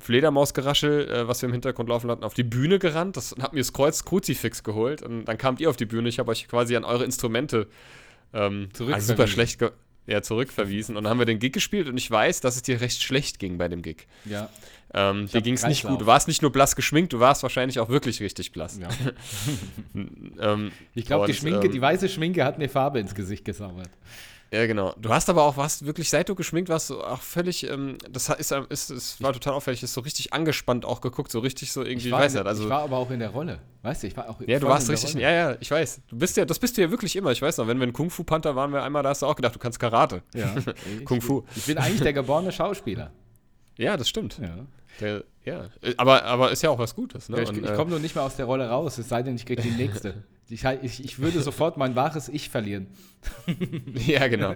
[0.00, 3.16] Fledermausgeraschel, äh, was wir im Hintergrund laufen hatten, auf die Bühne gerannt.
[3.16, 6.08] Das hab mir das Kreuz Kruzifix geholt und dann kamt ihr auf die Bühne.
[6.08, 7.68] Ich habe euch quasi an eure Instrumente
[8.32, 9.16] ähm, Zurückverwiesen.
[9.16, 9.70] super schlecht ge
[10.06, 10.96] ja, zurückverwiesen.
[10.96, 13.38] Und dann haben wir den Gig gespielt und ich weiß, dass es dir recht schlecht
[13.38, 14.08] ging bei dem Gig.
[14.24, 14.48] Ja.
[14.92, 16.00] Ähm, dir ging es nicht gut.
[16.00, 18.78] Du warst nicht nur blass geschminkt, du warst wahrscheinlich auch wirklich richtig blass.
[18.78, 18.88] ja.
[20.40, 23.90] Ähm, Ich glaube, die Schminke, ähm, die weiße Schminke hat eine Farbe ins Gesicht gesammelt.
[24.52, 24.94] Ja, genau.
[25.00, 28.28] Du hast aber auch, warst wirklich, seit du geschminkt warst, so auch völlig, ähm, das
[28.28, 31.82] ist, ist, ist, war total auffällig, ist so richtig angespannt auch geguckt, so richtig so
[31.82, 32.64] irgendwie, Ich war, weiß nicht, also.
[32.64, 33.60] ich war aber auch in der Rolle.
[33.80, 36.02] Weißt du, ich war auch ja, du warst in der richtig, ja, ja, ich weiß.
[36.06, 37.32] Du bist ja, das bist du ja wirklich immer.
[37.32, 39.26] Ich weiß noch, wenn wir in Kung Fu Panther waren wir einmal, da hast du
[39.26, 40.22] auch gedacht, du kannst Karate.
[40.34, 40.54] Ja.
[40.98, 41.40] Ich Kung Fu.
[41.40, 43.10] Bin, ich bin eigentlich der geborene Schauspieler.
[43.78, 44.38] Ja, das stimmt.
[44.38, 44.66] Ja.
[45.00, 45.64] Der, ja.
[45.80, 47.38] Äh, Aber, aber ist ja auch was Gutes, ne?
[47.38, 49.34] Ja, ich ich äh, komme nur nicht mehr aus der Rolle raus, es sei denn,
[49.34, 50.24] ich kriege die nächste.
[50.48, 52.88] Ich, ich, ich würde sofort mein wahres Ich verlieren.
[54.06, 54.54] Ja, genau.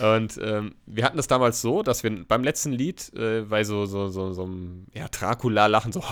[0.00, 3.86] Und ähm, wir hatten das damals so, dass wir beim letzten Lied äh, bei so,
[3.86, 6.02] so, so, so einem ja, Dracula-Lachen, so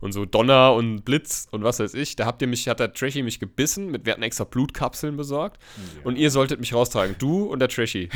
[0.00, 2.92] und so Donner und Blitz und was weiß ich, da habt ihr mich, hat der
[2.92, 5.58] Trashy mich gebissen, mit, wir hatten extra Blutkapseln besorgt
[6.04, 8.10] und ihr solltet mich raustragen, du und der Trashy.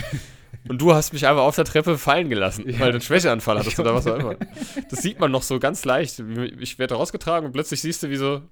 [0.68, 3.80] Und du hast mich einfach auf der Treppe fallen gelassen, weil du einen Schwächeanfall hattest
[3.80, 4.36] oder was auch immer.
[4.90, 6.22] Das sieht man noch so ganz leicht.
[6.58, 8.42] Ich werde rausgetragen und plötzlich siehst du, wie so,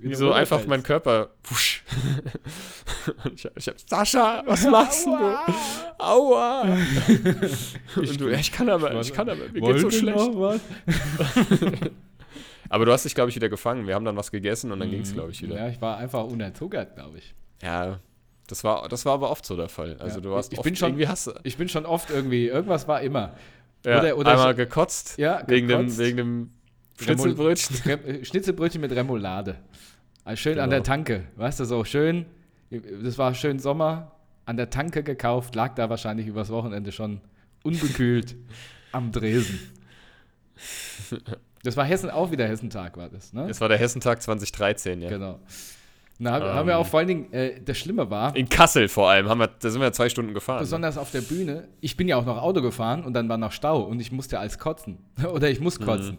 [0.00, 1.30] wie du so einfach mein Körper.
[1.44, 1.82] Wusch.
[3.24, 5.12] Und ich, ich hab, Sascha, was machst du?
[5.98, 6.62] Aua!
[7.96, 10.30] Und du, ja, ich kann aber, ich kann aber, mir geht's so schlecht.
[12.68, 13.86] Aber du hast dich, glaube ich, wieder gefangen.
[13.86, 15.56] Wir haben dann was gegessen und dann ging's, glaube ich, wieder.
[15.56, 17.34] Ja, ich war einfach unterzuckert, glaube ich.
[17.62, 18.00] Ja,
[18.46, 19.96] das war, das war aber oft so der Fall.
[20.00, 20.20] Also Ja.
[20.22, 22.86] du warst Ich oft bin schon- irgendwie hast du Ich bin schon oft irgendwie, irgendwas
[22.88, 23.34] war immer.
[23.84, 25.98] ja, oder- oder einmal gekotzt, Ja, wegen dem, gekotzt.
[25.98, 26.50] wegen dem
[27.00, 27.76] Schnitzelbrötchen.
[27.84, 29.56] Rem- äh, Schnitzelbrötchen mit Remoulade.
[30.24, 30.76] Also schön an Genau.
[30.76, 31.24] der Tanke.
[31.36, 32.26] Weißt du, so schön.
[33.02, 34.12] Das war schön Sommer.
[34.46, 35.54] An der Tanke gekauft.
[35.54, 37.20] Lag da wahrscheinlich übers Wochenende schon
[37.62, 38.36] unbekühlt
[38.92, 39.58] am Dresen.
[41.62, 43.46] Das war Hessen, auch wieder Hessentag war das, ne?
[43.48, 45.08] Das war der Hessentag 2013, ja.
[45.08, 45.40] Genau.
[46.22, 46.52] Haben, Ähm.
[46.54, 49.38] haben wir auch vor allen Dingen, äh, das Schlimme war, In Kassel vor allem, haben
[49.40, 50.58] wir, da sind wir zwei Stunden gefahren.
[50.58, 50.62] ne?
[50.62, 53.50] besonders auf der Bühne, ich bin ja auch noch Auto gefahren und dann war noch
[53.52, 54.98] Stau und ich musste als kotzen.
[55.32, 56.18] Oder ich muss kotzen.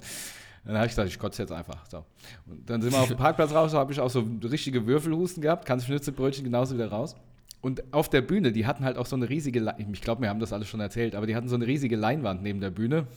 [0.66, 1.86] Dann habe ich gesagt, ich kotze jetzt einfach.
[1.88, 2.04] So.
[2.48, 5.42] Und dann sind wir auf dem Parkplatz raus, da habe ich auch so richtige Würfelhusten
[5.42, 7.16] gehabt, kannst Schnitzelbrötchen genauso wieder raus.
[7.62, 10.30] Und auf der Bühne, die hatten halt auch so eine riesige, Le ich glaube, wir
[10.30, 13.08] haben das alles schon erzählt, aber die hatten so eine riesige Leinwand neben der Bühne,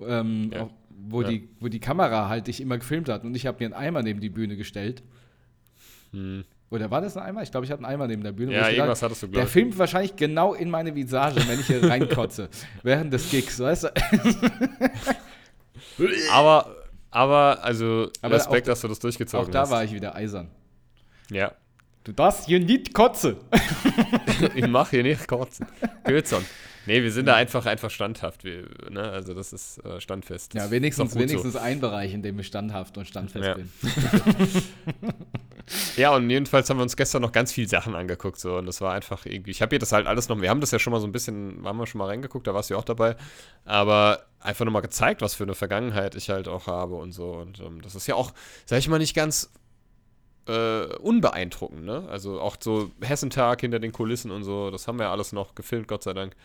[0.00, 0.62] ähm, Ja.
[0.64, 1.28] auch, wo, Ja.
[1.28, 3.24] die, wo die Kamera halt dich immer gefilmt hat.
[3.24, 5.02] Und ich habe mir einen Eimer neben die Bühne gestellt.
[6.14, 6.44] Hm.
[6.70, 7.42] Oder war das ein Eimer?
[7.42, 8.52] Ich glaube, ich hatte einen Eimer neben der Bühne.
[8.52, 11.66] Ja, ich gedacht- irgendwas hattest du, Der filmt wahrscheinlich genau in meine Visage, wenn ich
[11.66, 12.48] hier reinkotze.
[12.82, 13.88] während des Gigs, weißt du?
[16.32, 16.74] Aber,
[17.10, 19.70] aber, also, Aber Respekt, auch- dass du das durchgezogen Auch da hast.
[19.70, 20.48] war ich wieder eisern.
[21.30, 21.52] Ja.
[22.02, 23.36] Du darfst hier nicht kotzen.
[24.54, 25.66] ich mache hier nicht kotzen.
[26.24, 26.44] Schon.
[26.86, 28.44] Nee, wir sind da einfach, einfach standhaft.
[28.44, 29.02] Wir, ne?
[29.10, 30.54] Also, das ist äh, standfest.
[30.54, 33.54] Das Ja, wenigstens, wenigstens ein Bereich, in dem ich standhaft und standfest Ja.
[33.54, 33.70] bin.
[33.82, 33.88] So.
[35.96, 38.38] Ja, und jedenfalls haben wir uns gestern noch ganz viel Sachen angeguckt.
[38.38, 39.50] So, und das war einfach irgendwie.
[39.50, 40.40] Ich habe hier das halt alles noch.
[40.40, 41.62] Wir haben das ja schon mal so ein bisschen.
[41.64, 43.16] Haben wir schon mal reingeguckt, da warst du ja auch dabei.
[43.64, 47.32] Aber einfach nochmal gezeigt, was für eine Vergangenheit ich halt auch habe und so.
[47.32, 48.34] Und ähm, das ist ja auch,
[48.66, 49.50] sag ich mal, nicht ganz
[50.48, 52.06] äh, unbeeindruckend, ne?
[52.10, 55.54] Also auch so Hessentag hinter den Kulissen und so, das haben wir ja alles noch
[55.54, 56.36] gefilmt, Gott sei Dank.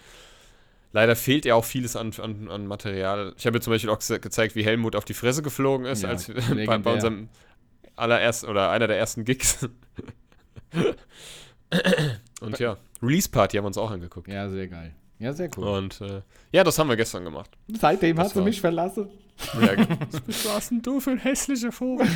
[0.91, 3.33] Leider fehlt ja auch vieles an, an, an Material.
[3.37, 6.01] Ich habe mir zum Beispiel auch ge gezeigt, wie Helmut auf die Fresse geflogen ist,
[6.03, 7.29] Ja, als wir- bei, bei unserem
[7.95, 9.67] allerersten oder einer der ersten Gigs.
[12.41, 14.27] und ja, Release Party haben wir uns auch angeguckt.
[14.27, 14.93] Ja, sehr geil.
[15.19, 15.65] Ja, sehr cool.
[15.67, 16.21] Und äh,
[16.51, 17.51] ja, das haben wir gestern gemacht.
[17.67, 19.09] Seitdem das hast du war- mich verlassen.
[19.61, 19.71] Ja,
[20.27, 22.07] was warst denn du für ein hässlicher Vogel?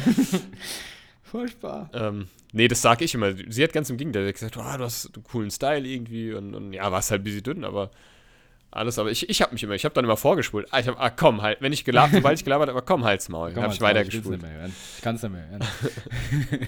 [1.22, 1.90] Furchtbar.
[1.94, 3.34] Ähm, nee, das sag ich immer.
[3.50, 6.74] Sie hat ganz im Gegenteil gesagt, oh, du hast einen coolen Style irgendwie und, und
[6.74, 7.92] ja, warst halt ein bisschen dünn, aber
[8.76, 10.68] alles, aber ich, ich habe mich immer, ich habe dann immer vorgespult.
[10.72, 13.30] Ah, ich hab, ah komm, halt, wenn ich gelabert, sobald ich gelabert habe, komm, halt's
[13.30, 13.50] Maul.
[13.50, 14.42] Dann Komm, habe ich weitergespult.
[14.96, 15.62] Ich kann es nicht mehr hören.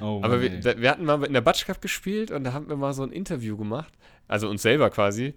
[0.00, 2.68] oh, Aber Mann, wir, wir hatten mal in der Batsch Cup gespielt und da haben
[2.68, 3.92] wir mal so ein Interview gemacht,
[4.26, 5.34] also uns selber quasi.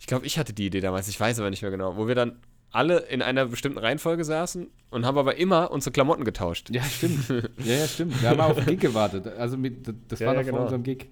[0.00, 2.14] Ich glaube, ich hatte die Idee damals, ich weiß aber nicht mehr genau, wo wir
[2.14, 6.70] dann alle in einer bestimmten Reihenfolge saßen und haben aber immer unsere Klamotten getauscht.
[6.70, 7.28] Ja, stimmt.
[7.58, 8.20] Ja, ja, stimmt.
[8.22, 9.26] Wir haben auf den Gig gewartet.
[9.26, 10.62] Also mit, das Ja, war ja, vor genau.
[10.62, 11.10] unserem Gig.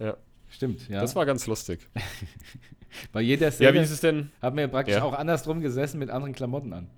[0.00, 0.16] Ja.
[0.52, 1.00] Stimmt, ja.
[1.00, 1.80] Das war ganz lustig.
[3.12, 4.30] Bei jeder Ja, Szene wie ist es denn?
[4.40, 5.02] haben wir praktisch Ja.
[5.02, 6.90] auch andersrum gesessen mit anderen Klamotten an.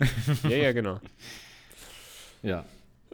[0.44, 0.98] Ja, ja, genau.
[2.42, 2.64] Ja.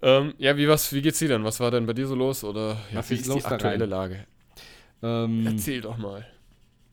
[0.01, 1.45] Ähm, ja, wie, was, wie geht's dir denn?
[1.45, 2.45] Was war denn bei dir so los?
[2.45, 3.85] Oder ja, Was wie ist ist die aktuelle?
[3.85, 4.25] Lage?
[5.03, 6.25] Ähm, Erzähl doch mal.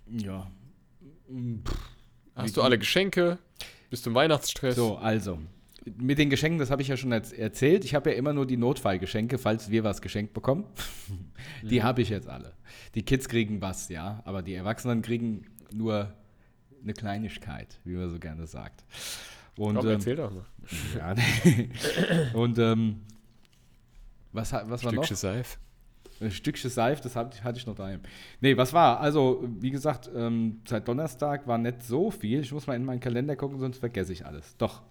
[0.08, 0.48] ja.
[2.36, 3.38] Hast du alle Geschenke?
[3.90, 4.76] Bist du im Weihnachtsstress?
[4.76, 5.40] So, also.
[5.98, 7.86] Mit den Geschenken, das habe ich ja schon erz- erzählt.
[7.86, 10.66] Ich habe ja immer nur die Notfallgeschenke, falls wir was geschenkt bekommen.
[11.64, 12.54] die habe ich jetzt alle.
[12.96, 16.14] Die Kids kriegen was, ja, aber die Erwachsenen kriegen nur
[16.82, 18.84] eine Kleinigkeit, wie man so gerne sagt.
[19.58, 20.46] Und, Komm, ähm, erzähl doch mal.
[20.98, 21.16] ja,
[22.34, 23.02] und ähm,
[24.32, 25.04] was, was war noch?
[25.04, 25.60] Stückchen Seif.
[26.20, 28.02] Ein Stückchen Seif, das hatte, hatte ich noch daheim.
[28.42, 29.00] Nee, was war?
[29.00, 32.40] Also, wie gesagt, ähm, seit Donnerstag war nicht so viel.
[32.40, 34.56] Ich muss mal in meinen Kalender gucken, sonst vergesse ich alles.
[34.58, 34.82] Doch.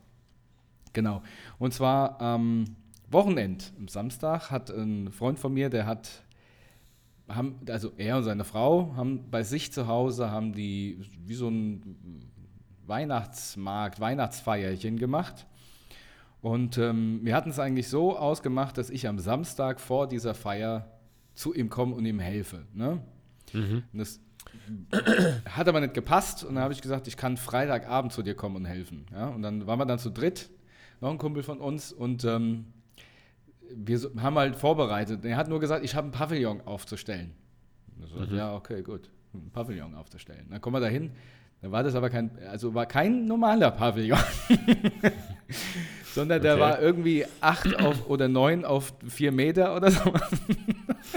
[0.95, 1.23] Genau.
[1.59, 2.65] Und zwar am
[3.11, 6.25] Wochenend, am Samstag, hat ein Freund von mir, der hat,
[7.29, 11.49] haben, also er und seine Frau haben bei sich zu Hause, haben die wie so
[11.49, 12.31] ein
[12.87, 15.47] Weihnachtsmarkt, Weihnachtsfeierchen gemacht.
[16.41, 20.91] Und ähm, wir hatten es eigentlich so ausgemacht, dass ich am Samstag vor dieser Feier
[21.35, 22.67] zu ihm komme und ihm helfe.
[22.75, 23.01] Ne?
[23.93, 24.21] Und das
[25.49, 28.57] hat aber nicht gepasst und dann habe ich gesagt, ich kann Freitagabend zu dir kommen
[28.57, 29.07] und helfen.
[29.13, 29.29] Ja?
[29.29, 30.51] Und dann waren wir dann zu dritt,
[31.05, 32.65] noch ein Kumpel von uns und ähm,
[33.77, 35.25] wir haben halt vorbereitet.
[35.25, 37.33] Er hat nur gesagt, ich habe ein Pavillon aufzustellen.
[38.01, 40.47] So, Ja, okay, gut, ein Pavillon aufzustellen.
[40.51, 41.11] Dann kommen wir dahin.
[41.61, 44.19] Da war das aber kein, also war kein normaler Pavillon,
[46.15, 46.61] sondern der Okay.
[46.61, 50.13] war irgendwie acht auf oder neun auf vier Meter oder so.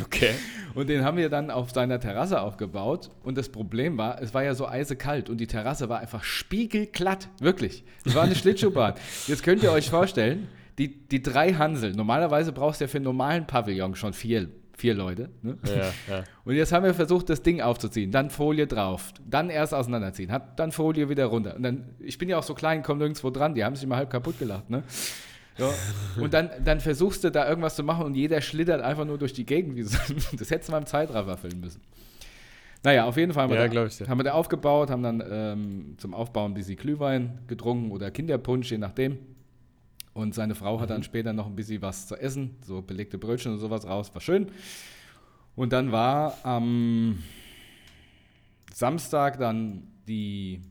[0.08, 0.34] Okay.
[0.74, 3.10] Und den haben wir dann auf seiner Terrasse aufgebaut.
[3.24, 7.30] Und das Problem war, es war ja so eisekalt und die Terrasse war einfach spiegelglatt.
[7.40, 7.84] Wirklich.
[8.06, 8.94] Es war eine Schlittschuhbahn.
[9.28, 11.94] Jetzt könnt ihr euch vorstellen, die, die drei Hansel.
[11.94, 15.30] Normalerweise brauchst du ja für einen normalen Pavillon schon vier, vier Leute.
[15.42, 15.58] Ne?
[15.66, 16.24] Ja, ja.
[16.46, 20.60] Und jetzt haben wir versucht, das Ding aufzuziehen, dann Folie drauf, dann erst auseinanderziehen, hat
[20.60, 21.56] dann Folie wieder runter.
[21.56, 23.96] Und dann, ich bin ja auch so klein, komme nirgendwo dran, die haben sich immer
[23.98, 24.84] halb kaputt gelacht, ne?
[25.58, 25.74] Ja.
[26.22, 29.34] Und dann, dann versuchst du da irgendwas zu machen und jeder schlittert einfach nur durch
[29.34, 29.76] die Gegend.
[29.76, 29.98] Wie so,
[30.38, 31.82] das hättest du mal im Zeitraffer filmen müssen.
[32.84, 35.04] Naja, auf jeden Fall haben wir, Ja, da, glaub ich haben wir da aufgebaut, haben
[35.04, 39.18] dann ähm, zum Aufbauen ein bisschen Glühwein getrunken oder Kinderpunsch, je nachdem.
[40.14, 43.54] Und seine Frau hat dann später noch ein bisschen was zu essen, so belegte Brötchen
[43.54, 44.48] und sowas raus, war schön.
[45.56, 47.24] Und dann war am
[48.74, 50.62] Samstag dann die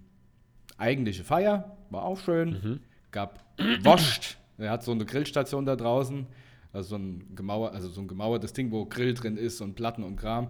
[0.78, 2.80] eigentliche Feier, war auch schön.
[3.10, 3.44] Gab
[3.82, 6.26] Woscht, er hat so eine Grillstation da draußen,
[6.72, 10.02] also so ein, gemauer, also so ein gemauertes Ding, wo Grill drin ist und Platten
[10.02, 10.48] und Kram.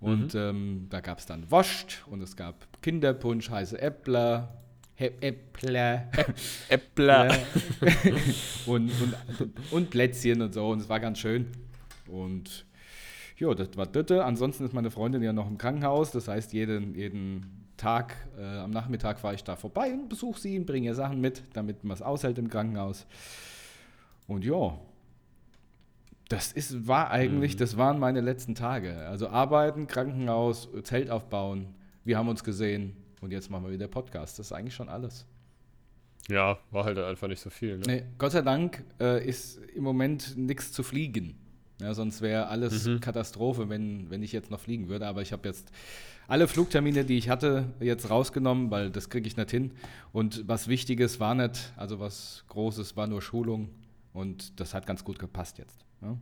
[0.00, 4.62] Und ähm, da gab es dann Woscht und es gab Kinderpunsch, heiße Äppler,
[4.96, 6.08] Äppler,
[6.68, 7.38] Äppler.
[8.66, 10.68] und, und, und Plätzchen und so.
[10.68, 11.46] Und es war ganz schön.
[12.08, 12.66] Und
[13.38, 14.10] ja, das war das.
[14.20, 16.10] Ansonsten ist meine Freundin ja noch im Krankenhaus.
[16.10, 20.56] Das heißt, jeden, jeden Tag äh, am Nachmittag fahre ich da vorbei und besuche sie
[20.56, 23.06] und bringe ihr Sachen mit, damit man es aushält im Krankenhaus.
[24.28, 24.78] Und ja,
[26.28, 28.94] das ist, war eigentlich, das waren meine letzten Tage.
[29.08, 31.74] Also arbeiten, Krankenhaus, Zelt aufbauen.
[32.04, 34.38] Wir haben uns gesehen und jetzt machen wir wieder Podcast.
[34.38, 35.26] Das ist eigentlich schon alles.
[36.28, 37.78] Ja, war halt einfach nicht so viel.
[37.78, 37.84] Ne?
[37.86, 41.36] Nee, Gott sei Dank äh, ist im Moment nichts zu fliegen.
[41.82, 43.00] Ja, sonst wäre alles Mhm.
[43.00, 45.06] Katastrophe, wenn, wenn ich jetzt noch fliegen würde.
[45.06, 45.70] Aber ich habe jetzt
[46.28, 49.72] alle Flugtermine, die ich hatte, jetzt rausgenommen, weil das kriege ich nicht hin.
[50.12, 53.68] Und was Wichtiges war nicht, also was Großes war nur Schulung.
[54.12, 55.84] Und das hat ganz gut gepasst jetzt.
[56.00, 56.16] Ja,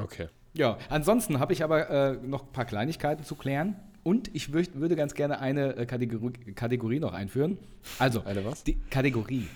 [0.00, 0.28] Okay.
[0.54, 3.76] ja ansonsten habe ich aber äh, noch ein paar Kleinigkeiten zu klären.
[4.04, 7.58] Und ich würd, würde ganz gerne eine äh, Kategorie, Kategorie noch einführen.
[7.98, 8.64] Also, Eine was?
[8.64, 9.46] die Kategorie.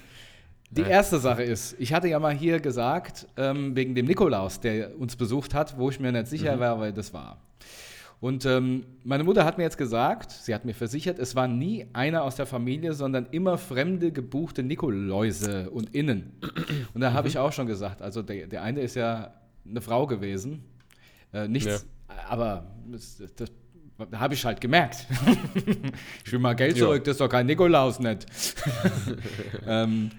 [0.75, 0.87] Die Ja.
[0.89, 5.17] erste Sache ist, ich hatte ja mal hier gesagt, ähm, wegen dem Nikolaus, der uns
[5.17, 7.37] besucht hat, wo ich mir nicht sicher war, weil das war.
[8.21, 11.87] Und ähm, meine Mutter hat mir jetzt gesagt, sie hat mir versichert, es war nie
[11.93, 16.33] einer aus der Familie, sondern immer fremde gebuchte Nikoläuse und Innen.
[16.95, 19.35] Und da habe ich auch schon gesagt, also der, der eine ist ja
[19.69, 20.63] eine Frau gewesen,
[21.35, 21.85] äh, nichts,
[22.29, 23.51] aber das, das,
[24.15, 25.07] habe ich halt gemerkt.
[26.25, 26.85] ich will mal Geld Ja.
[26.87, 28.25] zurück, das ist doch kein Nikolaus nicht.
[29.67, 30.11] ähm,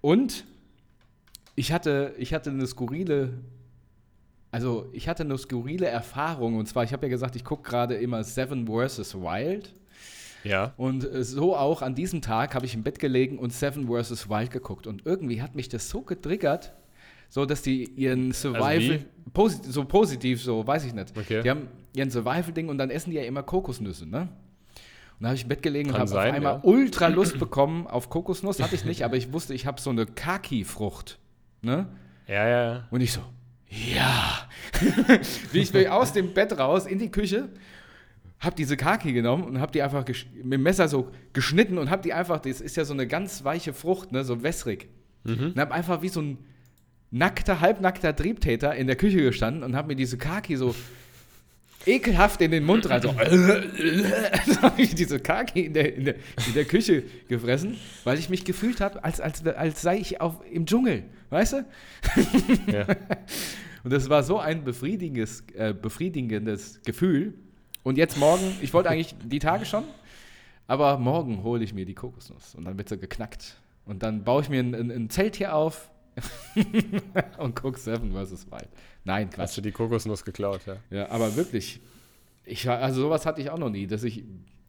[0.00, 0.44] und
[1.56, 3.34] ich hatte, ich hatte eine skurrile,
[4.50, 6.56] also ich hatte eine skurrile Erfahrung.
[6.56, 9.14] Und zwar, ich habe ja gesagt, ich gucke gerade immer Seven vs.
[9.14, 9.74] Wild.
[10.42, 10.72] Ja.
[10.76, 14.28] Und äh, so auch an diesem Tag habe ich im Bett gelegen und Seven vs.
[14.30, 14.86] Wild geguckt.
[14.86, 16.72] Und irgendwie hat mich das so getriggert,
[17.28, 21.16] so dass die ihren Survival, posit so positiv, so weiß ich nicht.
[21.16, 21.42] Okay.
[21.42, 24.28] Die haben ihren Survival-Ding und dann essen die ja immer Kokosnüsse, ne?
[25.20, 26.60] Und da habe ich im Bett gelegen und habe auf einmal ja.
[26.62, 28.58] ultra Lust bekommen auf Kokosnuss.
[28.58, 31.18] Hatte ich nicht, aber ich wusste, ich habe so eine Kaki-Frucht,
[31.60, 31.88] ne?
[32.26, 32.88] Ja, ja.
[32.90, 33.20] Und ich so,
[33.68, 34.48] ja.
[35.52, 37.50] Wie ich bin aus dem Bett raus in die Küche,
[38.38, 42.00] hab diese Kaki genommen und hab die einfach mit dem Messer so geschnitten und hab
[42.00, 44.88] die einfach, das ist ja so eine ganz weiche Frucht, ne, so wässrig.
[45.52, 46.38] Und hab einfach wie so ein
[47.10, 50.74] nackter, halbnackter Triebtäter in der Küche gestanden und hab mir diese Kaki so
[51.86, 53.08] ekelhaft in den Mund rein, so,
[54.46, 56.14] so hab ich diese Kaki in der, in, der,
[56.46, 60.40] in der Küche gefressen, weil ich mich gefühlt habe, als, als, als sei ich auf,
[60.50, 61.66] im Dschungel, weißt du?
[62.72, 62.86] ja.
[63.82, 67.32] Und das war so ein befriedigendes, äh, befriedigendes Gefühl.
[67.82, 69.84] Und jetzt morgen, ich wollte eigentlich die Tage schon,
[70.66, 73.56] aber morgen hole ich mir die Kokosnuss und dann wird sie geknackt.
[73.86, 75.90] Und dann baue ich mir ein, ein, ein Zelt hier auf
[77.38, 78.50] und guck Seven vs.
[78.50, 78.68] Wild.
[79.04, 79.56] Nein, Hast Quatsch.
[79.56, 80.76] du die Kokosnuss geklaut, ja.
[80.90, 81.80] Ja, aber wirklich,
[82.44, 84.24] ich, also sowas hatte ich auch noch nie, dass ich,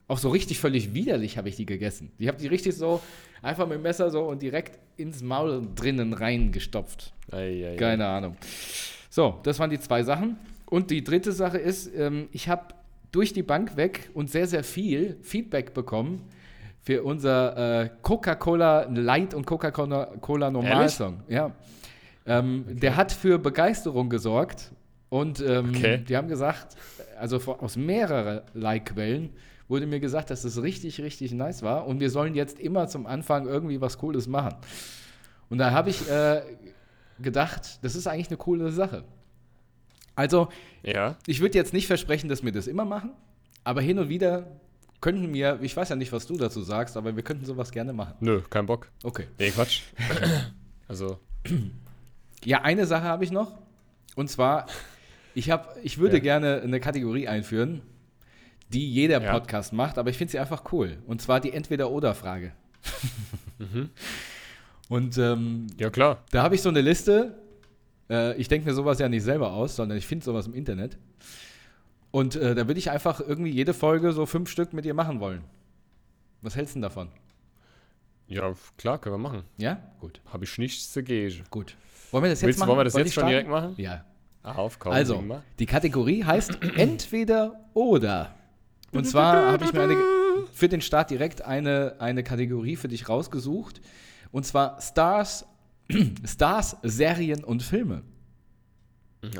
[0.08, 2.12] auch so richtig völlig widerlich habe ich die gegessen.
[2.18, 3.02] Ich habe die richtig so
[3.42, 7.14] einfach mit dem Messer so und direkt ins Maul drinnen reingestopft.
[7.32, 7.76] Ei, ei, ei.
[7.78, 8.36] Keine Ahnung.
[9.10, 10.38] So, das waren die zwei Sachen.
[10.66, 12.74] Und die dritte Sache ist, ähm, ich habe
[13.14, 16.22] durch die Bank weg und sehr, sehr viel Feedback bekommen
[16.84, 21.22] für unser äh, Coca-Cola Light und Coca-Cola Cola Normal Song.
[21.28, 21.52] Ja.
[22.26, 24.72] Ähm, Der hat für Begeisterung gesorgt
[25.10, 25.98] und ähm, Okay.
[26.00, 26.76] die haben gesagt,
[27.20, 29.30] also aus mehrerlei Quellen
[29.67, 33.06] wurde mir gesagt, dass es richtig, richtig nice war und wir sollen jetzt immer zum
[33.06, 34.56] Anfang irgendwie was Cooles machen.
[35.50, 36.41] Und da habe ich äh,
[37.22, 39.04] gedacht, das ist eigentlich eine coole Sache.
[40.15, 40.50] Also,
[40.84, 41.15] Ja.
[41.26, 43.12] ich würde jetzt nicht versprechen, dass wir das immer machen,
[43.63, 44.48] aber hin und wieder
[45.02, 47.92] könnten wir, ich weiß ja nicht, was du dazu sagst, aber wir könnten sowas gerne
[47.94, 48.14] machen.
[48.20, 48.88] Nö, kein Bock.
[49.04, 49.28] Okay.
[49.40, 49.82] Nee, Quatsch.
[50.88, 51.20] also,
[52.44, 53.58] Ja, eine Sache habe ich noch.
[54.16, 54.68] Und zwar,
[55.36, 56.24] ich, hab, ich würde Ja.
[56.24, 57.82] gerne eine Kategorie einführen,
[58.70, 59.32] die jeder Ja.
[59.34, 60.98] Podcast macht, aber ich finde sie einfach cool.
[61.08, 62.54] Und zwar die Entweder-Oder-Frage.
[64.90, 66.24] Und ähm, ja klar.
[66.32, 67.36] da habe ich so eine Liste.
[68.10, 70.98] Äh, ich denke mir sowas ja nicht selber aus, sondern ich finde sowas im Internet.
[72.12, 75.19] Und äh, da würde ich einfach irgendwie jede Folge so fünf Stück mit dir machen
[75.19, 75.43] wollen.
[76.41, 77.10] Was hältst du denn davon?
[78.28, 79.43] Ja, klar, können wir machen.
[79.58, 79.82] Ja?
[80.00, 80.21] Gut.
[80.32, 81.43] Habe ich nichts dagegen.
[81.50, 81.76] Gut.
[82.12, 82.69] Wollen wir das jetzt Willst, machen?
[82.69, 83.74] wollen wir das jetzt schon direkt machen?
[83.78, 84.06] Ja.
[84.43, 84.93] Ah, aufkauen.
[84.93, 85.24] Also,
[85.60, 88.34] die Kategorie heißt entweder oder.
[88.91, 89.97] Und zwar habe ich mir eine,
[90.52, 93.82] für den Start direkt eine, eine Kategorie für dich rausgesucht.
[94.32, 95.45] Und zwar Stars,
[96.26, 98.02] Stars, Serien und Filme.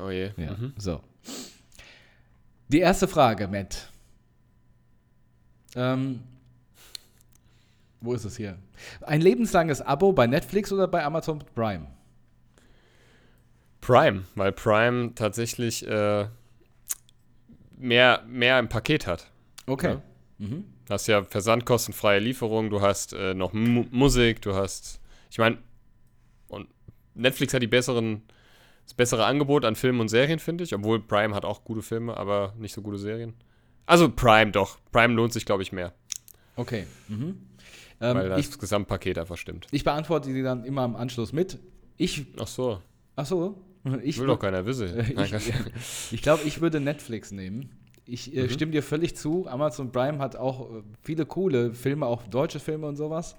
[0.02, 0.32] Oh je.
[0.38, 0.74] Ja, Mhm.
[0.78, 1.02] so.
[2.72, 3.90] Die erste Frage, Matt.
[5.76, 6.22] Ähm,
[8.00, 8.58] wo ist es hier?
[9.02, 11.88] Ein lebenslanges Abo bei Netflix oder bei Amazon Prime?
[13.82, 16.28] Prime, weil Prime tatsächlich äh,
[17.78, 19.30] mehr, mehr im Paket hat.
[19.66, 19.96] Okay.
[19.96, 20.02] Ja.
[20.38, 20.66] Mhm.
[20.86, 25.58] Du hast ja versandkostenfreie Lieferung, du hast äh, noch Mu Musik, du hast, ich meine,
[26.48, 26.70] und
[27.16, 28.24] Netflix hat die besseren,
[28.92, 32.18] das bessere Angebot an Filmen und Serien, finde ich, obwohl Prime hat auch gute Filme,
[32.18, 33.34] aber nicht so gute Serien.
[33.86, 35.94] Also Prime doch, Prime lohnt sich, glaube ich, mehr,
[36.58, 36.86] Okay.
[37.08, 37.38] Mhm.
[38.00, 39.68] weil Ähm, das ich, Gesamtpaket einfach stimmt.
[39.72, 41.60] ich beantworte die dann immer im Anschluss mit.
[41.98, 42.82] Ich, Ach so,
[43.16, 43.62] ach so.
[44.04, 44.90] Ich, will doch keiner wissen.
[45.18, 45.34] ich,
[46.12, 47.72] ich glaube, ich würde Netflix nehmen.
[48.06, 49.48] Ich äh, stimme dir völlig zu.
[49.48, 53.38] Amazon Prime hat auch äh, viele coole Filme, auch deutsche Filme und sowas.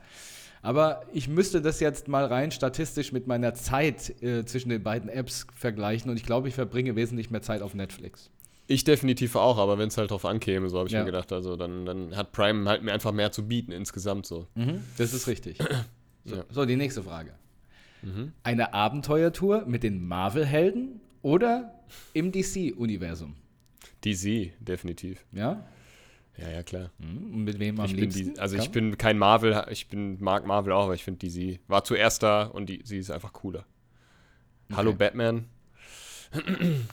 [0.62, 5.08] Aber ich müsste das jetzt mal rein statistisch mit meiner Zeit äh, zwischen den beiden
[5.10, 8.30] Apps vergleichen und ich glaube, ich verbringe wesentlich mehr Zeit auf Netflix.
[8.68, 11.00] Ich definitiv auch, aber wenn es halt drauf ankäme, so habe ich Ja.
[11.00, 14.46] mir gedacht, also dann, dann hat Prime halt mir einfach mehr zu bieten insgesamt so.
[14.96, 15.58] Das ist richtig.
[16.24, 16.44] So, Ja.
[16.50, 17.32] so die nächste Frage.
[18.02, 18.30] Mhm.
[18.44, 21.74] Eine Abenteuertour mit den Marvel-Helden oder
[22.12, 23.34] im DC-Universum?
[24.04, 25.24] DC, definitiv.
[25.32, 25.64] Ja?
[26.38, 26.90] Ja, ja, klar.
[26.98, 28.34] Hm, Und mit wem am Ich liebsten?
[28.34, 31.60] die, also ich bin kein Marvel, ich bin mag Marvel auch, aber ich finde DC
[31.68, 33.66] war zuerst da und die, sie ist einfach cooler.
[34.72, 34.98] Hallo Okay.
[34.98, 35.44] Batman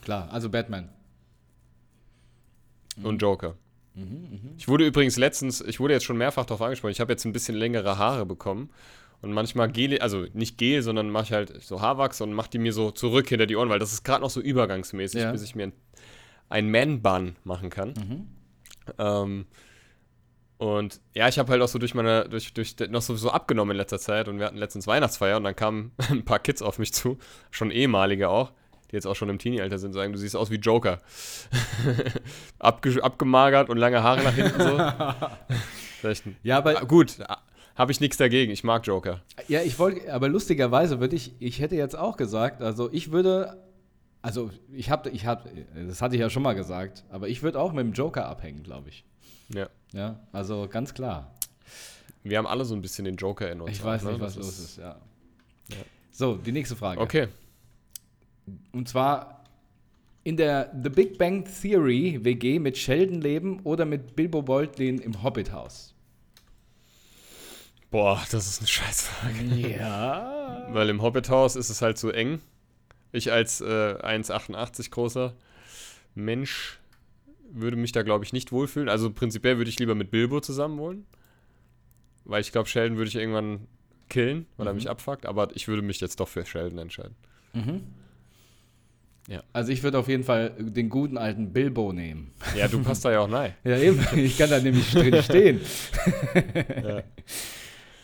[0.01, 0.89] Klar, also Batman.
[3.01, 3.55] und Joker.
[3.95, 7.25] Mhm, Ich wurde übrigens letztens, ich wurde jetzt schon mehrfach darauf angesprochen, ich habe jetzt
[7.25, 8.69] ein bisschen längere Haare bekommen
[9.21, 12.57] und manchmal Gel, also nicht Gel, sondern mache ich halt so Haarwachs und mache die
[12.59, 15.31] mir so zurück hinter die Ohren, weil das ist gerade noch so übergangsmäßig, Ja.
[15.31, 15.73] bis ich mir ein,
[16.49, 17.89] ein Man-Bun machen kann.
[17.89, 18.27] Mhm.
[18.97, 19.45] Ähm,
[20.57, 23.71] und ja, ich habe halt auch so durch meine, durch, durch noch so, so abgenommen
[23.71, 26.79] in letzter Zeit und wir hatten letztens Weihnachtsfeier und dann kamen ein paar Kids auf
[26.79, 27.17] mich zu,
[27.49, 28.51] schon ehemalige auch,
[28.91, 30.99] die jetzt auch schon im Teenie-Alter sind, sagen, du siehst aus wie Joker.
[32.59, 34.77] Abge abgemagert und lange Haare nach hinten so.
[36.01, 37.17] Vielleicht, Ja, aber Ah, gut,
[37.75, 39.21] habe ich nichts dagegen, ich mag Joker.
[39.47, 43.57] Ja, ich wollte, aber lustigerweise würde ich, ich hätte jetzt auch gesagt, also ich würde,
[44.21, 45.49] also ich habe, ich habe,
[45.87, 48.63] das hatte ich ja schon mal gesagt, aber ich würde auch mit dem Joker abhängen,
[48.63, 49.05] glaube ich.
[49.53, 49.69] Ja.
[49.93, 51.33] Ja, also ganz klar.
[52.23, 53.71] Wir haben alle so ein bisschen den Joker in uns.
[53.71, 54.11] Ich weiß ne?
[54.11, 54.99] nicht, was Das los ist, ja.
[56.11, 56.99] So, die nächste Frage.
[56.99, 57.27] Okay.
[58.71, 59.45] Und zwar
[60.23, 65.23] in der The Big Bang Theory WG mit Sheldon leben oder mit Bilbo Beutlin im
[65.23, 65.95] Hobbithaus.
[67.89, 69.69] Boah, das ist eine Scheißfrage.
[69.69, 70.67] Ja.
[70.71, 72.41] Weil im Hobbithaus ist es halt so eng.
[73.11, 75.33] Ich als äh, 1,88 großer
[76.15, 76.79] Mensch
[77.51, 78.89] würde mich da, glaube ich, nicht wohlfühlen.
[78.89, 81.05] Also prinzipiell würde ich lieber mit Bilbo zusammen wollen.
[82.25, 83.67] Weil ich glaube, Sheldon würde ich irgendwann
[84.09, 84.77] killen, weil er Mhm.
[84.77, 85.25] mich abfuckt.
[85.25, 87.15] Aber ich würde mich jetzt doch für Sheldon entscheiden.
[89.53, 92.31] Also ich würde auf jeden Fall den guten alten Bilbo nehmen.
[92.55, 93.53] Ja, du passt da ja auch rein.
[93.63, 93.99] Ja, eben.
[94.15, 95.61] Ich kann da nämlich drin stehen.
[96.83, 97.03] Ja.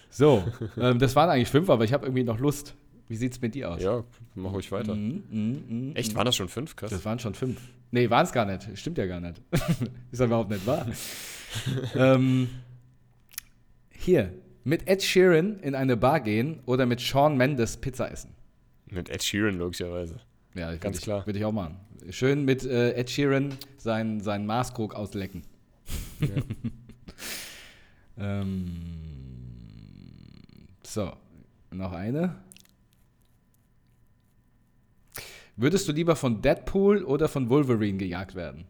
[0.10, 0.44] So,
[0.78, 2.74] ähm, das waren eigentlich fünf, aber ich habe irgendwie noch Lust.
[3.08, 3.82] Wie sieht's mit dir aus?
[3.82, 4.96] Ja, mach ruhig weiter.
[4.96, 5.96] Mhm, mhm, mhm.
[5.96, 6.76] Echt, waren das schon fünf?
[6.76, 6.90] Krass.
[6.90, 7.62] Das waren schon fünf.
[7.92, 8.68] Nee, waren es gar nicht.
[8.78, 9.42] Stimmt ja gar nicht.
[10.12, 10.88] Ist ja überhaupt nicht wahr.
[11.96, 12.50] ähm,
[13.92, 18.32] hier, mit Ed Sheeran in eine Bar gehen oder mit Sean Mendes Pizza essen.
[18.90, 20.18] Mit Ed Sheeran logischerweise.
[20.56, 21.26] Ja, Ganz ich, klar.
[21.26, 21.78] Würde ich auch machen.
[22.10, 25.44] Schön mit äh, Ed Sheeran seinen, seinen Maßkrug auslecken.
[28.18, 28.66] ähm,
[30.84, 31.14] so,
[31.72, 32.36] noch eine.
[35.58, 38.66] Würdest du lieber von Deadpool oder von Wolverine gejagt werden?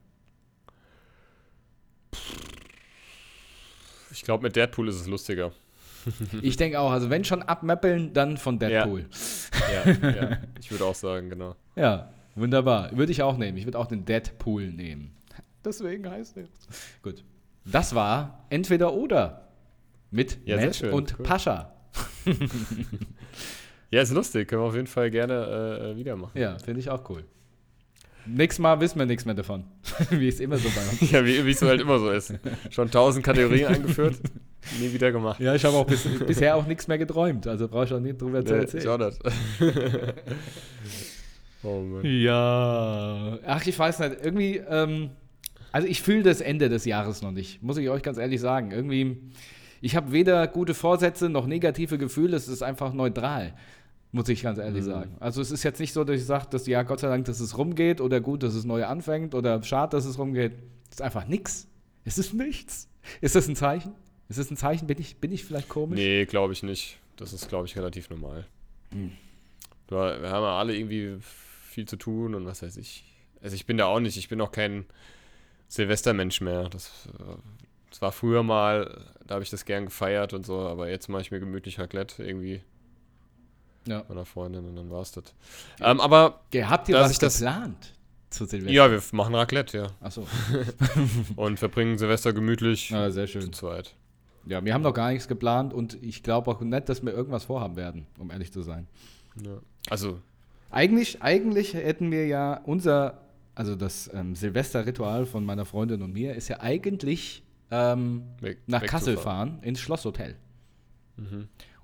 [4.11, 5.51] Ich glaube, mit Deadpool ist es lustiger.
[6.41, 9.07] Ich denke auch, also wenn schon abmappeln, dann von Deadpool.
[9.73, 10.37] Ja, ja.
[10.59, 11.55] Ich würde auch sagen, genau.
[11.75, 12.95] Ja, wunderbar.
[12.95, 13.57] Würde ich auch nehmen.
[13.57, 15.15] Ich würde auch den Deadpool nehmen.
[15.63, 16.45] Deswegen heißt er.
[17.01, 17.23] Gut.
[17.65, 19.49] Das war entweder oder
[20.11, 21.25] mit Ja, Matt und cool.
[21.25, 21.73] Pascha.
[23.91, 24.47] Ja, ist lustig.
[24.47, 26.37] Können wir auf jeden Fall gerne äh, wieder machen.
[26.39, 27.23] Ja, finde ich auch cool.
[28.27, 29.65] Nächstes Mal wissen wir nichts mehr davon.
[30.09, 31.11] Wie es immer so bei uns.
[31.11, 32.33] Ja, wie es halt immer so ist.
[32.71, 34.15] Schon tausend Kategorien eingeführt,
[34.79, 35.39] nie wieder gemacht.
[35.39, 37.45] Ja, ich habe auch bis, bisher auch nichts mehr geträumt.
[37.45, 38.87] Also brauche ich auch nicht drüber zu Nee, ich erzählen.
[38.89, 38.97] auch
[39.59, 40.13] nicht.
[41.63, 42.01] oh Mann.
[42.03, 43.37] Ja.
[43.45, 44.15] Ach, ich weiß nicht.
[44.23, 45.11] Irgendwie, ähm,
[45.71, 48.71] also ich fühle das Ende des Jahres noch nicht, muss ich euch ganz ehrlich sagen.
[48.71, 49.17] Irgendwie,
[49.81, 53.53] ich habe weder gute Vorsätze noch negative Gefühle, es ist einfach neutral,
[54.15, 54.89] muss ich ganz ehrlich Mhm.
[54.89, 55.15] sagen.
[55.19, 57.39] Also es ist jetzt nicht so, dass ich sage, dass ja, Gott sei Dank, dass
[57.39, 60.53] es rumgeht oder gut, dass es neu anfängt oder schade, dass es rumgeht.
[60.89, 61.67] Es ist einfach nix.
[62.05, 62.87] Es ist nichts.
[63.21, 63.93] Ist das ein Zeichen?
[64.29, 64.87] Ist das ein Zeichen?
[64.87, 65.97] Bin ich, bin ich vielleicht komisch?
[65.99, 66.97] Nee, glaube ich nicht.
[67.17, 68.45] Das ist, glaube ich, relativ normal.
[68.91, 69.11] Hm.
[69.89, 73.03] Wir haben ja alle irgendwie viel zu tun und was weiß ich.
[73.41, 74.85] Also ich bin da auch nicht, ich bin auch kein
[75.67, 76.69] Silvestermensch mehr.
[76.69, 77.23] Das, äh,
[77.89, 81.21] das war früher mal, da habe ich das gern gefeiert und so, aber jetzt mache
[81.21, 82.61] ich mir gemütlich Raclette irgendwie
[83.87, 84.03] Ja.
[84.07, 85.25] meiner Freundin und dann war's das.
[85.81, 87.93] Ähm, aber Habt ihr was ich das- geplant
[88.29, 88.73] zu Silvester?
[88.73, 89.87] ja, wir machen Raclette, ja.
[90.01, 90.25] Achso.
[91.35, 93.53] Und verbringen Silvester gemütlich Ja, sehr zu schön.
[93.53, 93.95] zweit.
[94.47, 97.45] Ja, wir haben noch gar nichts geplant und ich glaube auch nicht, dass wir irgendwas
[97.45, 98.87] vorhaben werden, um ehrlich zu sein.
[99.43, 99.57] Ja.
[99.89, 100.19] Also,
[100.71, 103.21] Eigentlich, eigentlich hätten wir ja unser,
[103.55, 108.81] also das ähm, Silvesterritual von meiner Freundin und mir ist ja eigentlich ähm, weg, nach
[108.81, 108.99] wegzufahren.
[109.05, 110.35] Kassel fahren, ins Schlosshotel.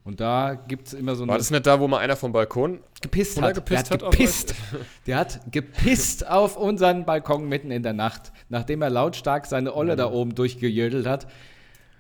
[0.04, 2.32] Und da gibt es immer so War eine das nicht da, wo mal einer vom
[2.32, 3.54] Balkon gepisst hat.
[3.54, 4.56] gepisst der hat hat gepisst.
[5.06, 9.94] Der hat gepisst auf unseren Balkon mitten in der Nacht, nachdem er lautstark seine Olle
[9.94, 9.98] Mhm.
[9.98, 11.28] da oben durchgejödelt hat.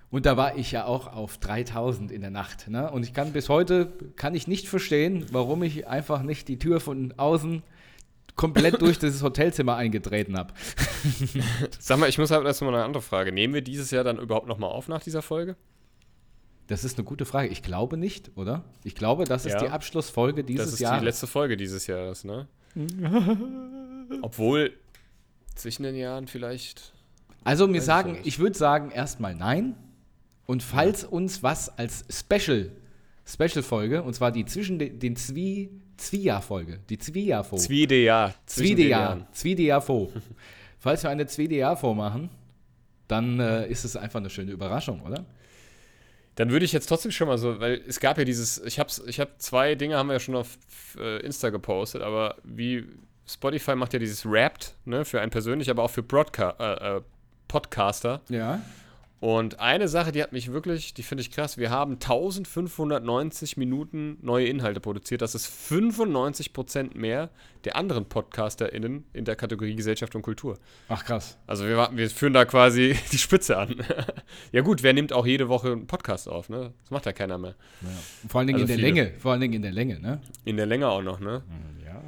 [0.10, 2.68] Und da war ich ja auch auf 3000 in der Nacht.
[2.70, 2.89] Ne?
[2.91, 6.80] Und ich kann bis heute, kann ich nicht verstehen, warum ich einfach nicht die Tür
[6.82, 7.62] von außen
[8.36, 10.54] komplett durch dieses Hotelzimmer eingetreten habe.
[11.80, 13.32] Sag mal, ich muss halt erstmal eine andere Frage.
[13.32, 15.56] Nehmen wir dieses Jahr dann überhaupt nochmal auf nach dieser Folge?
[16.72, 17.49] Das ist eine gute Frage.
[17.49, 18.63] Ich glaube nicht, oder?
[18.86, 19.59] Ich glaube, das ist Ja.
[19.59, 20.99] die Abschlussfolge dieses das ist Jahres.
[21.01, 22.47] die letzte Folge dieses Jahres, ne?
[24.22, 24.72] Obwohl
[25.53, 26.93] zwischen den Jahren vielleicht.
[27.43, 28.28] Also mir ich sagen, ja nicht.
[28.28, 29.76] ich würde sagen erstmal nein.
[30.45, 32.72] Und falls uns was als Special,
[33.26, 37.01] Special-Folge, und zwar die zwischen den, den Zwie, Zwiejahr-Folge, die den
[38.45, 39.28] Zwiedejahr, Jahren.
[39.34, 40.11] Zwiedejahr-Fo.
[40.80, 42.30] falls wir eine Zwiedejahr-Fo machen,
[43.09, 45.26] dann äh, ist es einfach eine schöne Überraschung, oder?
[46.36, 49.02] Dann würde ich jetzt trotzdem schon mal so, weil es gab ja dieses, ich hab's,
[49.06, 50.58] ich habe zwei Dinge haben wir ja schon auf
[50.98, 52.86] äh, Insta gepostet, aber wie
[53.28, 57.02] Spotify macht ja dieses Wrapped, ne, für einen persönlich, aber auch für Broadca äh, äh,
[57.48, 58.22] Podcaster.
[58.30, 58.62] Ja.
[59.22, 61.55] Und eine Sache, die hat mich wirklich, die finde ich krass.
[61.59, 65.22] Wir haben 1590 Minuten neue Inhalte produziert.
[65.22, 67.30] Das ist 95% mehr
[67.63, 70.57] der anderen PodcasterInnen in der Kategorie Gesellschaft und Kultur.
[70.89, 71.38] Ach krass.
[71.45, 73.76] Also wir, wir führen da quasi die Spitze an.
[74.51, 76.74] ja gut, wer nimmt auch jede Woche einen Podcast auf, ne?
[76.82, 77.53] Das macht ja keiner mehr.
[77.82, 77.89] Ja.
[78.28, 79.01] Vor allen Dingen Also in der viele.
[79.03, 80.19] Länge, vor allen Dingen in der Länge, ne?
[80.45, 81.43] In der Länge auch noch, ne?
[81.86, 82.01] Ja.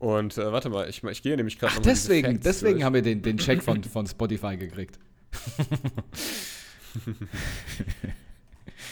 [0.00, 2.84] Und äh, warte mal, ich, ich gehe nämlich gerade deswegen, deswegen durch.
[2.84, 4.98] haben wir den, den Check von, von Spotify gekriegt.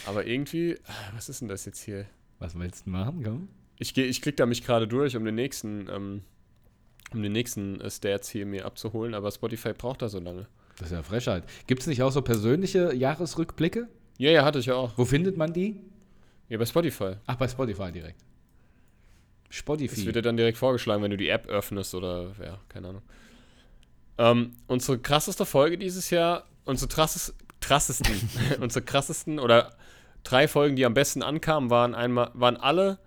[0.05, 2.05] Aber irgendwie, ah, was ist denn das jetzt hier?
[2.39, 3.23] Was willst du machen?
[3.23, 3.47] Komm.
[3.79, 6.21] Ich, geh, ich klicke da mich gerade durch, um den nächsten, ähm,
[7.13, 10.47] um den nächsten äh, Stats hier mir abzuholen, aber Spotify braucht da so lange.
[10.77, 11.43] Das ist ja Frechheit.
[11.65, 13.87] Gibt es nicht auch so persönliche Jahresrückblicke?
[14.17, 14.97] Ja, ja, hatte ich ja auch.
[14.97, 15.79] Wo findet man die?
[16.49, 17.13] Ja, bei Spotify.
[17.25, 18.23] Ach, bei Spotify direkt.
[19.47, 20.05] Das Spotify.
[20.05, 23.01] wird dir dann direkt vorgeschlagen, wenn du die App öffnest oder, ja, keine Ahnung.
[24.17, 28.15] Ähm, unsere krasseste Folge dieses Jahr, unsere trasses, krassesten,
[28.59, 29.75] unsere krassesten oder
[30.23, 32.99] drei Folgen, die am besten ankamen, waren einmal, waren alle,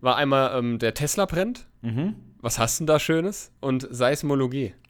[0.00, 1.66] war einmal ähm, der Tesla brennt.
[1.82, 2.16] Mhm.
[2.40, 3.52] Was hast du denn da Schönes?
[3.60, 4.74] Und Seismologie.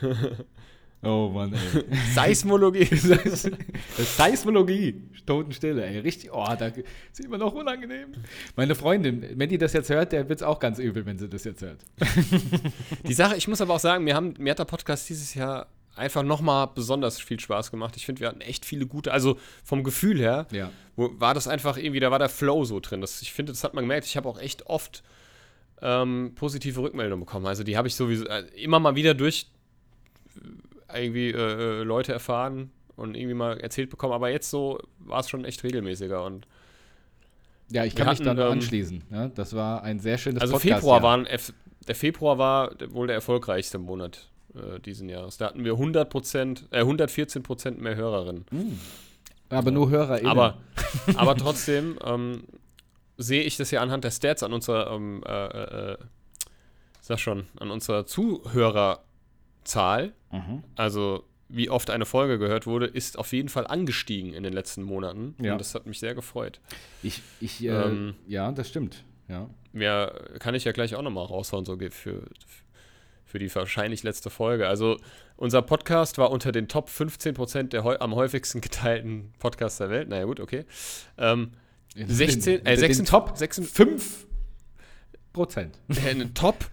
[1.02, 1.84] Oh Mann, ey.
[2.14, 2.84] Seismologie.
[3.96, 5.02] Seismologie.
[5.24, 5.98] Totenstille, ey.
[6.00, 8.08] Richtig, oh, da ist immer noch unangenehm.
[8.56, 11.28] Meine Freundin, wenn die das jetzt hört, der wird es auch ganz übel, wenn sie
[11.28, 11.80] das jetzt hört.
[13.08, 15.68] Die Sache, ich muss aber auch sagen, mir, haben, mir hat der Podcast dieses Jahr
[15.96, 17.96] einfach nochmal besonders viel Spaß gemacht.
[17.96, 20.70] Ich finde, wir hatten echt viele gute, also vom Gefühl her, Ja.
[20.96, 23.00] wo, war das einfach irgendwie, da war der Flow so drin.
[23.00, 24.06] Das, ich finde, das hat man gemerkt.
[24.06, 25.02] Ich habe auch echt oft
[25.82, 27.46] ähm, positive Rückmeldungen bekommen.
[27.46, 29.46] Also die habe ich sowieso äh, immer mal wieder durch
[30.96, 34.12] irgendwie äh, äh, Leute erfahren und irgendwie mal erzählt bekommen.
[34.12, 36.24] Aber jetzt so war es schon echt regelmäßiger.
[36.24, 36.46] Und
[37.70, 39.04] Ja, ich kann mich hatten, dann ähm, anschließen.
[39.10, 40.80] Ja, das war ein sehr schönes also Podcast-Jahr.
[40.80, 41.28] Februar waren,
[41.88, 45.36] der Februar war wohl der erfolgreichste Monat äh, diesen Jahres.
[45.38, 48.44] Da hatten wir 100 äh, 114% mehr Hörerinnen.
[49.48, 50.30] Aber nur HörerInnen.
[50.30, 50.58] Aber,
[51.16, 52.44] aber trotzdem ähm,
[53.16, 55.96] sehe ich das ja anhand der Stats an unserer, ähm, äh, äh,
[57.00, 58.06] sag schon, an unserer
[59.64, 60.62] Zuhörerzahl, Mhm.
[60.76, 64.82] also wie oft eine Folge gehört wurde, ist auf jeden Fall angestiegen in den letzten
[64.84, 65.34] Monaten.
[65.40, 65.52] Ja.
[65.52, 66.60] Und das hat mich sehr gefreut.
[67.02, 69.02] Ich, ich äh, Ähm, ja, das stimmt.
[69.28, 69.50] Ja.
[69.72, 72.22] Mehr kann ich ja gleich auch nochmal raushauen, so ge- für,
[73.24, 74.68] für die wahrscheinlich letzte Folge.
[74.68, 74.96] Also,
[75.36, 80.08] unser Podcast war unter den Top 15% der heu am häufigsten geteilten Podcasts der Welt.
[80.08, 80.64] Naja, gut, okay.
[81.18, 81.50] Ähm,
[81.96, 84.26] 16, äh, den 16, Top 6, 5
[85.32, 85.78] Prozent.
[85.88, 86.70] äh, eine Top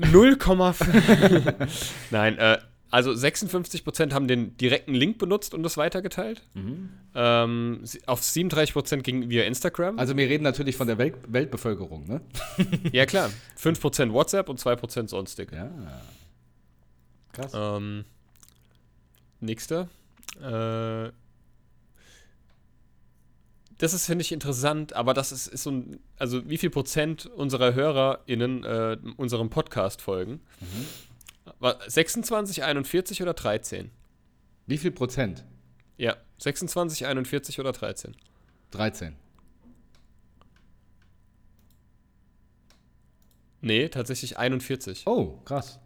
[0.00, 1.68] 0,5.
[2.10, 2.58] Nein, äh,
[2.90, 6.42] also 56% haben den direkten Link benutzt und das weitergeteilt.
[7.14, 9.98] Ähm, sie- auf 37% ging via Instagram.
[9.98, 12.20] Also wir reden natürlich von der Welt Weltbevölkerung, ne?
[12.92, 13.30] ja, klar.
[13.60, 15.52] 5% WhatsApp und 2% sonstig.
[15.52, 15.70] Ja.
[17.32, 17.52] Krass.
[17.54, 18.04] Ähm,
[19.40, 19.88] nächster.
[20.42, 21.10] Äh,
[23.80, 27.24] das ist, finde ich, interessant, aber das ist, ist so ein, also wie viel Prozent
[27.24, 30.40] unserer HörerInnen äh, unserem Podcast folgen?
[31.60, 33.90] War 26, 41 oder 13?
[34.66, 35.46] Wie viel Prozent?
[35.96, 38.14] Ja, 26, 41 oder 13?
[38.72, 39.16] 13.
[43.62, 45.06] Nee, tatsächlich 41.
[45.06, 45.80] Oh, krass.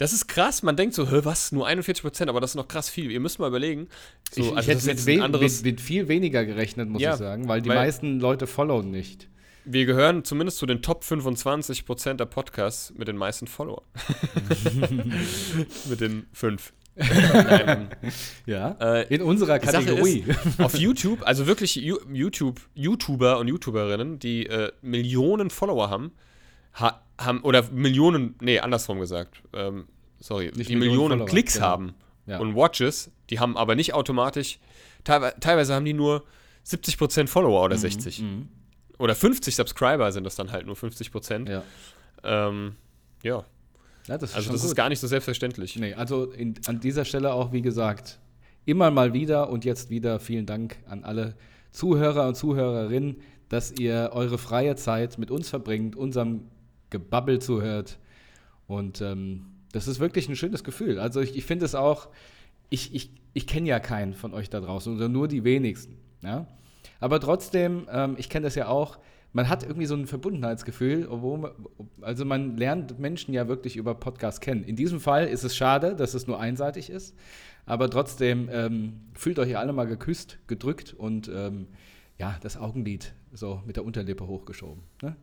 [0.00, 2.88] Das ist krass, man denkt so, was, nur 41 Prozent, aber das ist noch krass
[2.88, 3.10] viel.
[3.10, 3.88] Ihr müsst mal überlegen.
[4.32, 6.08] So, ich, ich also das hätte ist mit, jetzt we ein anderes, mit, mit viel
[6.08, 9.28] weniger gerechnet, muss Ja, ich sagen, weil die weil- meisten Leute followen nicht.
[9.66, 13.84] wir gehören zumindest zu den Top 25 Prozent der Podcasts mit den meisten Followern.
[15.90, 16.72] mit den fünf.
[18.46, 18.76] Ja.
[18.80, 20.24] äh, In unserer Kategorie.
[20.58, 26.12] auf YouTube, also wirklich YouTube, YouTuber und YouTuberinnen, die äh, Millionen Follower haben,
[26.74, 29.86] ha, haben, oder Millionen, nee, andersrum gesagt, ähm,
[30.18, 31.66] sorry, Nicht die Millionen Millionen Follower, Klicks genau.
[31.66, 31.94] haben
[32.26, 32.38] Ja.
[32.38, 34.58] und Watches, die haben aber nicht automatisch,
[35.04, 36.24] teilweise, teilweise haben die nur
[36.66, 38.20] 70% Follower oder 60.
[38.22, 38.48] Mhm.
[38.98, 41.48] Oder 50 Subscriber sind das dann halt nur 50%.
[41.48, 41.62] Ja.
[42.22, 42.74] Ähm,
[43.22, 43.44] ja,
[44.06, 44.70] ja, das also das gut.
[44.70, 45.76] ist gar nicht so selbstverständlich.
[45.76, 48.18] Nee, also in, an dieser Stelle auch, wie gesagt,
[48.64, 51.36] immer mal wieder und jetzt wieder vielen Dank an alle
[51.70, 56.42] Zuhörer und Zuhörerinnen, dass ihr eure freie Zeit mit uns verbringt, unserem
[56.90, 57.98] Gebabbel zuhört.
[58.66, 60.98] Und ähm, das ist wirklich ein schönes Gefühl.
[60.98, 62.08] Also ich, ich finde es auch,
[62.68, 65.96] ich, ich, ich kenne ja keinen von euch da draußen oder nur die wenigsten.
[66.22, 66.46] Ja?
[67.00, 68.98] Aber trotzdem, ähm, ich kenne das ja auch,
[69.32, 71.52] man hat irgendwie so ein Verbundenheitsgefühl, man,
[72.00, 74.64] also man lernt Menschen ja wirklich über Podcasts kennen.
[74.64, 77.14] In diesem Fall ist es schade, dass es nur einseitig ist,
[77.64, 81.68] aber trotzdem ähm, fühlt euch alle mal geküsst, gedrückt und ähm,
[82.18, 84.82] ja, das Augenlid so mit der Unterlippe hochgeschoben.
[85.02, 85.14] Ne?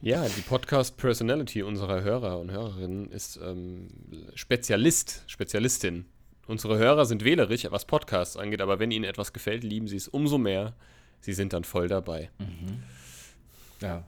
[0.00, 3.88] Ja, die Podcast-Personality unserer Hörer und Hörerinnen ist ähm,
[4.34, 6.04] Spezialist, Spezialistin.
[6.46, 10.08] Unsere Hörer sind wählerisch, was Podcasts angeht, aber wenn ihnen etwas gefällt, lieben sie es
[10.08, 10.74] umso mehr.
[11.20, 12.30] Sie sind dann voll dabei.
[13.80, 14.04] Ja,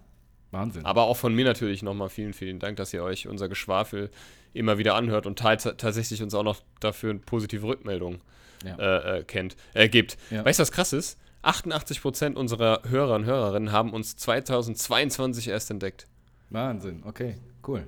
[0.51, 0.85] Wahnsinn.
[0.85, 4.11] Aber auch von mir natürlich nochmal vielen, vielen Dank, dass ihr euch unser Geschwafel
[4.53, 8.21] immer wieder anhört und tatsächlich uns auch noch dafür eine positive Rückmeldung
[8.65, 8.77] Ja.
[8.79, 10.17] äh, äh, kennt, äh, gibt.
[10.31, 10.45] Ja.
[10.45, 11.19] Weißt du, was krass ist?
[11.47, 16.07] 88% unserer Hörer und Hörerinnen haben uns 2022 erst entdeckt.
[16.51, 17.37] Wahnsinn, okay,
[17.67, 17.87] cool.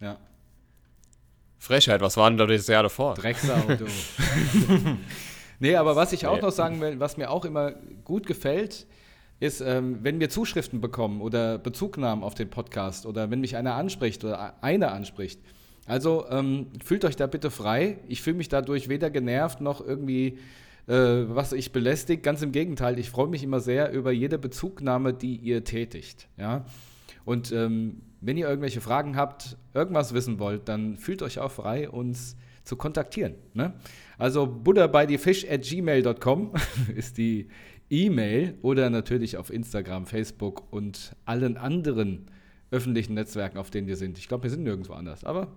[0.00, 0.18] Ja,
[1.60, 3.14] Frechheit, was war denn da das Jahr davor?
[3.14, 3.84] Drecksau, du.
[5.60, 8.86] nee, aber was ich auch noch sagen will, was mir auch immer gut gefällt,
[9.40, 13.74] ist, ähm, wenn wir Zuschriften bekommen oder Bezugnahmen auf den Podcast oder wenn mich einer
[13.74, 15.38] anspricht oder einer anspricht.
[15.86, 17.98] Also ähm, fühlt euch da bitte frei.
[18.08, 20.38] Ich fühle mich dadurch weder genervt noch irgendwie,
[20.90, 22.24] äh, was ich belästigt.
[22.24, 26.28] Ganz im Gegenteil, ich freue mich immer sehr über jede Bezugnahme, die ihr tätigt.
[26.36, 26.64] Ja?
[27.24, 31.88] Und ähm, wenn ihr irgendwelche Fragen habt, irgendwas wissen wollt, dann fühlt euch auch frei,
[31.88, 33.34] uns zu kontaktieren.
[33.54, 33.72] Ne?
[34.18, 36.52] Also buddhabythefish at gmail.com
[36.96, 37.48] ist die
[37.88, 42.26] E-Mail oder natürlich auf Instagram, Facebook und allen anderen
[42.72, 44.18] öffentlichen Netzwerken, auf denen wir sind.
[44.18, 45.24] Ich glaube, wir sind nirgendwo anders.
[45.24, 45.48] Aber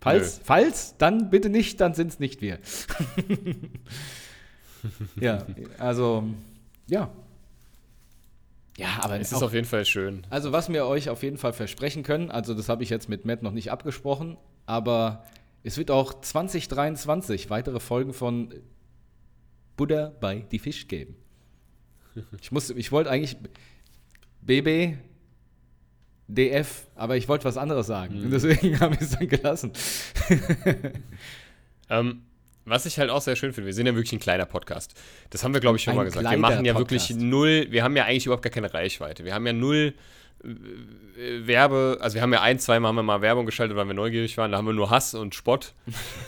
[0.00, 2.58] falls, falls dann bitte nicht, dann sind es nicht wir.
[5.20, 5.46] ja,
[5.78, 6.24] also
[6.86, 7.10] ja.
[8.76, 10.26] Ja, aber Es auch- ist auf jeden Fall schön.
[10.30, 13.24] also was wir euch auf jeden Fall versprechen können, also das habe ich jetzt mit
[13.26, 15.24] Matt noch nicht abgesprochen, aber
[15.64, 18.54] es wird auch 2023 weitere Folgen von
[19.76, 21.14] Buddha bei die Fisch geben.
[22.40, 23.36] Ich muss, ich wollte eigentlich
[24.42, 24.96] BB,
[26.28, 28.22] DF, aber ich wollte was anderes sagen.
[28.22, 29.72] Und deswegen habe ich es dann gelassen.
[31.88, 32.22] Ähm,
[32.70, 34.94] was ich halt auch sehr schön finde, wir sind ja wirklich ein kleiner Podcast.
[35.30, 36.30] Das haben wir, glaube ich, schon Ein mal gesagt.
[36.30, 37.20] Wir machen ja wirklich Podcast.
[37.20, 39.24] null, wir haben ja eigentlich überhaupt gar keine Reichweite.
[39.24, 39.94] Wir haben ja null
[40.42, 43.94] äh, Werbe, also wir haben ja ein, zweimal haben wir mal Werbung geschaltet, weil wir
[43.94, 44.52] neugierig waren.
[44.52, 45.74] Da haben wir nur Hass und Spott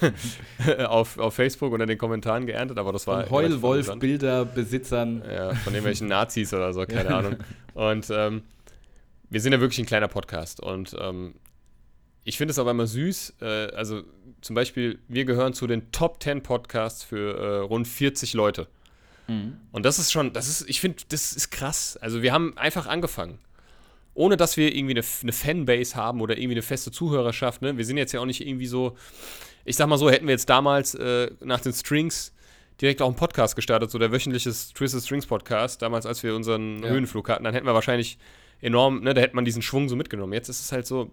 [0.87, 3.19] auf, auf Facebook unter den Kommentaren geerntet, aber das war.
[3.19, 3.33] Amüsant.
[3.33, 5.23] Heulwolf-Bilder-Besitzern.
[5.31, 7.37] Ja, von irgendwelchen Nazis oder so, keine Ahnung.
[7.75, 8.43] Und ähm,
[9.31, 10.61] wir sind ja wirklich ein kleiner Podcast.
[10.61, 11.35] Und ähm,
[12.25, 13.35] ich finde es aber immer süß.
[13.41, 13.45] Äh,
[13.75, 14.03] also
[14.41, 18.69] zum Beispiel, wir gehören zu den Top 10 Podcasts für äh, rund 40 Leute.
[19.71, 21.97] Und das ist schon, das ist, ich finde, das ist krass.
[22.01, 23.39] Also wir haben einfach angefangen.
[24.15, 27.63] Ohne dass wir irgendwie eine, eine Fanbase haben oder irgendwie eine feste Zuhörerschaft.
[27.63, 27.79] Ne?
[27.79, 28.95] Wir sind jetzt ja auch nicht irgendwie so,
[29.65, 32.35] ich sag mal so, hätten wir jetzt damals äh, nach den Strings
[32.81, 36.83] direkt auch einen Podcast gestartet, so der wöchentliche Twisted Strings Podcast, damals als wir unseren
[36.83, 36.91] Ja.
[36.91, 38.19] Höhenflug hatten, dann hätten wir wahrscheinlich
[38.61, 40.33] enorm, ne, da hätte man diesen Schwung so mitgenommen.
[40.35, 41.11] Jetzt ist es halt so,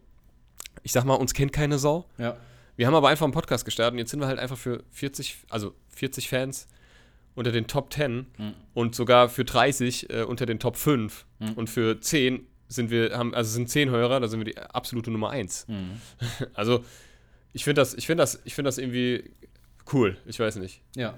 [0.83, 2.05] ich sag mal, uns kennt keine Sau.
[2.17, 2.37] Ja.
[2.75, 5.37] Wir haben aber einfach einen Podcast gestartet und jetzt sind wir halt einfach für 40,
[5.49, 6.67] also 40 Fans
[7.35, 8.25] unter den Top 10
[8.73, 13.33] und sogar für 30 äh, unter den Top 5 und für 10 sind wir, haben,
[13.33, 15.67] also sind 10 Hörer, da sind wir die absolute Nummer 1.
[16.53, 16.83] Also
[17.51, 19.31] ich finde das, ich finde das, ich finde das irgendwie
[19.91, 20.17] cool.
[20.25, 20.81] Ich weiß nicht.
[20.95, 21.15] Ja.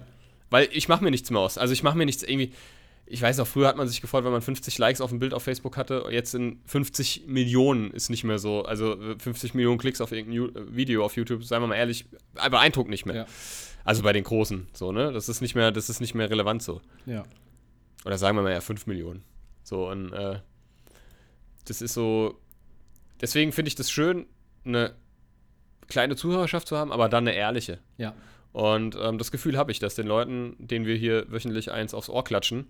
[0.49, 1.57] Weil ich mache mir nichts mehr aus.
[1.57, 2.53] Also ich mache mir nichts irgendwie.
[3.11, 5.33] Ich weiß noch, früher hat man sich gefreut, wenn man 50 Likes auf ein Bild
[5.33, 6.05] auf Facebook hatte.
[6.11, 8.63] Jetzt in 50 Millionen ist nicht mehr so.
[8.63, 12.05] Also äh, 50 Millionen Klicks auf irgendein äh, Video auf YouTube, seien wir mal ehrlich,
[12.33, 13.15] beeindruckt nicht mehr.
[13.15, 13.25] Ja.
[13.83, 15.11] Also bei den Großen, so, ne?
[15.11, 16.79] Das ist nicht mehr, das ist nicht mehr relevant so.
[17.05, 17.23] Ja.
[18.05, 19.23] Oder sagen wir mal ja 5 Millionen.
[19.63, 20.39] So, und äh,
[21.65, 22.39] das ist so.
[23.19, 24.25] Deswegen finde ich das schön,
[24.63, 24.95] eine
[25.87, 27.79] kleine Zuhörerschaft zu haben, aber dann eine ehrliche.
[27.97, 28.13] Ja.
[28.53, 32.09] Und ähm, das Gefühl habe ich, dass den Leuten, denen wir hier wöchentlich eins aufs
[32.09, 32.67] Ohr klatschen,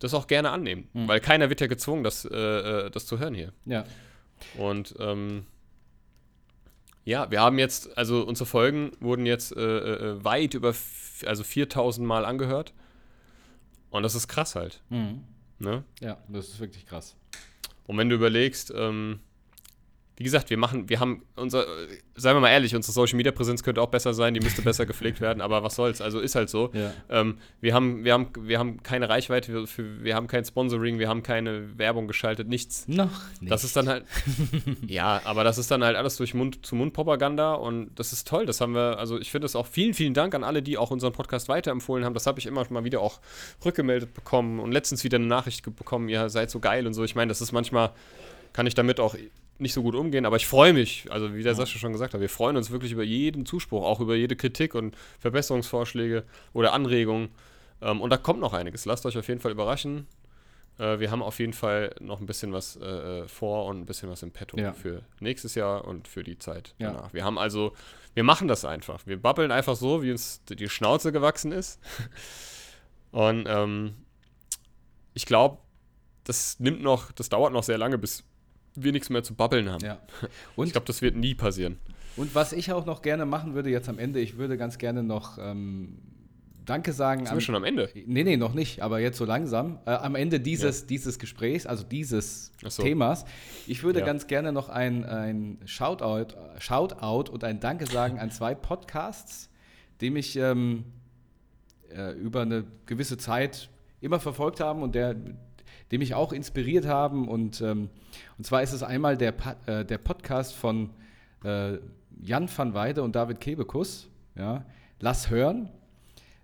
[0.00, 0.88] das auch gerne annehmen.
[0.92, 1.08] Mhm.
[1.08, 3.52] Weil keiner wird ja gezwungen, das, äh, äh, das zu hören hier.
[3.64, 3.84] Ja.
[4.56, 5.46] Und ähm,
[7.04, 10.74] ja, wir haben jetzt, also unsere Folgen wurden jetzt äh, äh, weit über,
[11.24, 12.74] also 4000 Mal angehört.
[13.90, 14.82] Und das ist krass halt.
[14.90, 15.24] Mhm.
[15.58, 15.84] Ne?
[16.00, 17.16] Ja, das ist wirklich krass.
[17.86, 19.20] Und wenn du überlegst, ähm,
[20.18, 23.30] wie gesagt, wir machen, wir haben unser, äh, seien wir mal ehrlich, unsere Social Media
[23.30, 26.34] Präsenz könnte auch besser sein, die müsste besser gepflegt werden, aber was soll's, also ist
[26.34, 26.70] halt so.
[26.72, 26.92] Ja.
[27.08, 30.98] Ähm, wir, haben, wir, haben, wir haben keine Reichweite, wir, für, wir haben kein Sponsoring,
[30.98, 32.88] wir haben keine Werbung geschaltet, nichts.
[32.88, 33.10] Noch
[33.40, 33.52] nicht.
[33.52, 34.04] Das ist dann halt,
[34.88, 38.44] ja, aber das ist dann halt alles durch Mund-zu-Mund-Propaganda und das ist toll.
[38.44, 40.90] Das haben wir, also ich finde es auch vielen, vielen Dank an alle, die auch
[40.90, 42.14] unseren Podcast weiterempfohlen haben.
[42.14, 43.20] Das habe ich immer mal wieder auch
[43.64, 47.04] rückgemeldet bekommen und letztens wieder eine Nachricht bekommen, ihr seid so geil und so.
[47.04, 47.92] Ich meine, das ist manchmal,
[48.52, 49.14] kann ich damit auch
[49.58, 52.20] nicht so gut umgehen, aber ich freue mich, also wie der Sascha schon gesagt hat,
[52.20, 57.30] wir freuen uns wirklich über jeden Zuspruch, auch über jede Kritik und Verbesserungsvorschläge oder Anregungen.
[57.80, 58.84] Ähm, und da kommt noch einiges.
[58.84, 60.06] Lasst euch auf jeden Fall überraschen.
[60.78, 62.84] Äh, wir haben auf jeden Fall noch ein bisschen was äh,
[63.22, 64.72] äh, vor und ein bisschen was im Petto Ja.
[64.72, 66.92] für nächstes Jahr und für die Zeit Ja.
[66.92, 67.12] danach.
[67.12, 67.72] Wir haben also,
[68.14, 69.06] wir machen das einfach.
[69.06, 71.80] Wir babbeln einfach so, wie uns die Schnauze gewachsen ist.
[73.10, 73.94] und ähm,
[75.14, 75.58] ich glaube,
[76.24, 78.24] das nimmt noch, das dauert noch sehr lange, bis
[78.82, 79.84] wir nichts mehr zu babbeln haben.
[79.84, 79.98] Ja.
[80.22, 81.78] Ich Und, glaube, das wird nie passieren.
[82.16, 85.02] und was ich auch noch gerne machen würde jetzt am Ende, ich würde ganz gerne
[85.02, 85.98] noch ähm,
[86.64, 87.88] Danke sagen Sind wir schon am Ende?
[87.94, 89.78] Nee, nee, noch nicht, aber jetzt so langsam.
[89.86, 92.82] Äh, am Ende dieses, dieses Gesprächs, also dieses so.
[92.82, 93.24] Themas,
[93.66, 94.04] ich würde Ja.
[94.06, 99.48] ganz gerne noch ein, ein Shoutout, Shoutout und ein Danke sagen an zwei Podcasts,
[100.02, 100.84] die mich ähm,
[101.90, 103.70] äh, über eine gewisse Zeit
[104.02, 105.16] immer verfolgt haben und der,
[105.90, 107.28] die mich auch inspiriert haben.
[107.28, 107.88] Und, ähm,
[108.36, 109.34] und zwar ist es einmal der,
[109.66, 110.90] äh, der Podcast von
[111.44, 111.78] äh,
[112.20, 114.08] Jan van Weide und David Kebekus.
[114.36, 114.64] Ja,
[115.00, 115.68] Lass hören.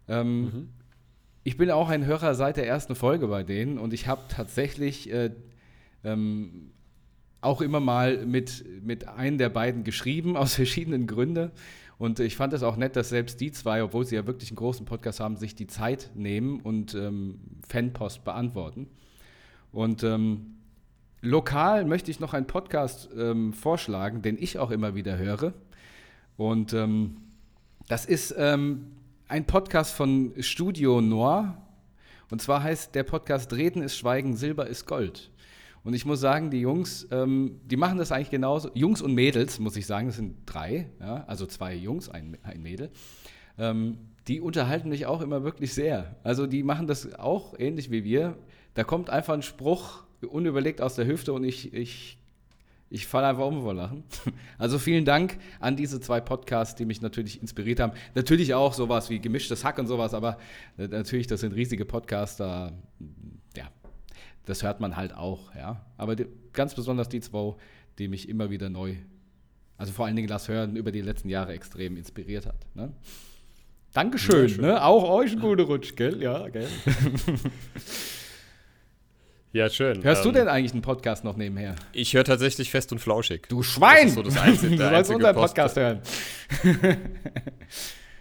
[0.09, 0.69] Ähm,
[1.43, 5.13] Ich bin auch ein Hörer seit der ersten Folge bei denen und ich habe tatsächlich
[5.13, 5.31] äh,
[6.03, 6.71] ähm,
[7.43, 11.51] auch immer mal mit, mit einem der beiden geschrieben, aus verschiedenen Gründen.
[11.99, 14.57] Und ich fand es auch nett, dass selbst die zwei, obwohl sie ja wirklich einen
[14.57, 18.89] großen Podcast haben, sich die Zeit nehmen und ähm, Fanpost beantworten.
[19.75, 20.55] Und ähm,
[21.21, 25.53] lokal möchte ich noch einen Podcast ähm, vorschlagen, den ich auch immer wieder höre.
[26.37, 27.17] Und ähm,
[27.89, 28.93] das ist ähm,
[29.27, 31.59] ein Podcast von Studio Noir.
[32.31, 35.33] Und zwar heißt der Podcast Reden ist Schweigen, Silber ist Gold.
[35.83, 38.71] Und ich muss sagen, die Jungs, ähm, die machen das eigentlich genauso.
[38.75, 42.63] Jungs und Mädels, muss ich sagen, das sind drei, ja, also zwei Jungs, ein, ein
[42.63, 42.91] Mädel.
[43.59, 43.99] Ähm,
[44.29, 46.15] die unterhalten mich auch immer wirklich sehr.
[46.23, 48.39] Also die machen das auch ähnlich wie wir.
[48.75, 52.19] Da kommt einfach ein Spruch unüberlegt aus der Hüfte und ich, ich,
[52.91, 54.05] ich falle einfach um vor Lachen.
[54.59, 57.93] Also vielen Dank an diese zwei Podcasts, die mich natürlich inspiriert haben.
[58.15, 60.39] Natürlich auch sowas wie gemischtes Hack und sowas, aber
[60.79, 62.73] äh, natürlich, das sind riesige Podcasts, da,
[63.57, 63.69] ja,
[64.47, 65.85] das hört man halt auch, ja.
[65.97, 67.55] Aber die, ganz besonders die zwei,
[67.99, 68.97] die mich immer wieder neu,
[69.77, 72.67] also vor allen Dingen das Hören über die letzten Jahre extrem inspiriert hat.
[72.75, 72.93] Ne?
[73.93, 74.83] Dankeschön, ne?
[74.83, 76.21] Auch euch einen guten Rutsch, gell?
[76.23, 76.67] Ja, gell?
[79.55, 80.03] Ja, schön.
[80.03, 81.77] Hörst du Ähm, denn eigentlich einen Podcast noch nebenher?
[81.93, 83.47] Ich höre tatsächlich fest und flauschig.
[83.49, 84.07] Du Schwein!
[84.07, 86.01] Das so das einzige- du sollst unseren Post- Podcast hören.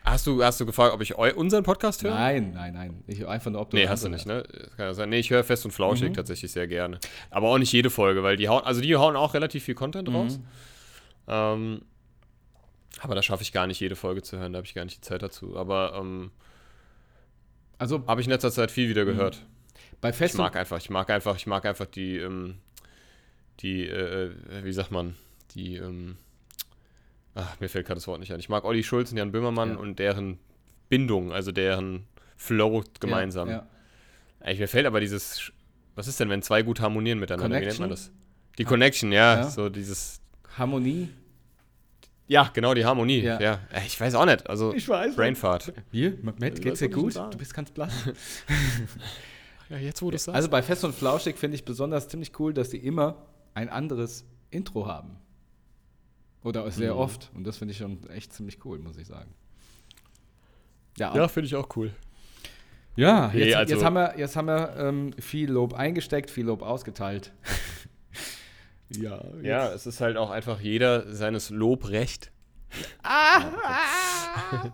[0.05, 2.13] Hast du, hast du gefragt, ob ich eu unseren Podcast höre?
[2.13, 3.03] Nein, nein, nein.
[3.07, 4.43] Ich einfach nur, ob du Nee, hast du nicht, ne?
[4.75, 5.07] Kann ja sein.
[5.09, 6.13] Nee, ich höre fest und flauschig Mhm.
[6.13, 6.99] tatsächlich sehr gerne.
[7.31, 10.09] Aber auch nicht jede Folge, weil die hauen, also die hauen auch relativ viel Content
[10.09, 10.15] Mhm.
[10.15, 10.39] raus.
[11.29, 11.81] Ähm,
[12.99, 14.97] aber da schaffe ich gar nicht jede Folge zu hören, da habe ich gar nicht
[14.97, 15.55] die Zeit dazu.
[15.57, 16.31] Aber ähm.
[17.79, 19.41] Also habe ich in letzter Zeit viel wieder gehört.
[20.04, 22.60] Bei Ich Fest mag einfach, ich mag einfach, ich mag einfach die, ähm,
[23.62, 25.16] die, äh, äh, wie sagt man,
[25.56, 26.18] die, ähm,
[27.36, 28.39] ach, mir fällt gerade das Wort nicht ein.
[28.39, 29.76] Ich mag Olli Schulz und Jan Böhmermann Ja.
[29.78, 30.38] und deren
[30.89, 32.06] Bindung, also deren
[32.38, 33.49] Flow gemeinsam.
[33.49, 33.68] Ja,
[34.41, 35.51] Ey, mir fällt aber dieses,
[35.95, 37.62] was ist denn, wenn zwei gut harmonieren miteinander?
[37.62, 38.12] Wie nennt man Connection?
[38.12, 38.58] das?
[38.58, 39.49] Die Connection, ja, Ja.
[39.49, 40.20] so dieses,
[40.51, 40.58] ja.
[40.58, 41.10] Harmonie.
[42.28, 43.39] ja, genau, die Harmonie, Ja.
[43.39, 43.60] ja.
[43.72, 45.16] Ey, Ich weiß auch nicht, also weiß.
[45.16, 45.72] Brainfart.
[45.91, 47.16] Hier, Matt, geht's dir was ich gut?
[47.16, 47.93] Du bist ganz blass.
[49.70, 50.36] Ja, jetzt wo du es sagst.
[50.36, 53.16] Also bei Fest und Flauschig finde ich besonders ziemlich cool, dass die immer
[53.53, 55.18] ein anderes Intro haben.
[56.43, 56.99] Oder sehr Mhm.
[56.99, 57.32] oft.
[57.34, 59.34] Und das finde ich schon echt ziemlich cool, muss ich sagen.
[60.97, 61.91] Ja, Ja, finde ich auch cool.
[62.95, 66.45] ja Nee, jetzt, also- jetzt haben wir, jetzt haben wir ähm, viel Lob eingesteckt, viel
[66.45, 67.32] Lob ausgeteilt.
[68.89, 72.32] ja, Ja, es ist halt auch einfach jeder seines Lobrecht.
[73.03, 73.53] Ja,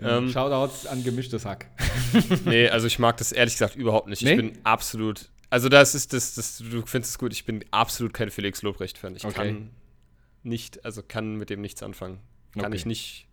[0.00, 1.66] Ähm, Shoutouts an gemischtes Hack.
[2.44, 4.22] nee, also ich mag das ehrlich gesagt überhaupt nicht.
[4.22, 4.30] Nee?
[4.32, 5.28] Ich bin absolut.
[5.50, 9.16] Also das ist das, das, du findest es gut, ich bin absolut kein Felix Lobrecht-Fan.
[9.16, 9.34] Ich Okay.
[9.34, 9.70] kann
[10.42, 12.20] nicht, also kann mit dem nichts anfangen.
[12.54, 12.76] Kann Okay.
[12.76, 13.26] ich nicht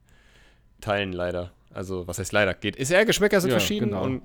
[0.82, 1.52] teilen, leider.
[1.72, 2.54] Also, was heißt leider?
[2.54, 2.76] Geht.
[2.76, 4.04] Ist ja, Geschmäcker sind Ja, verschieden genau.
[4.04, 4.22] und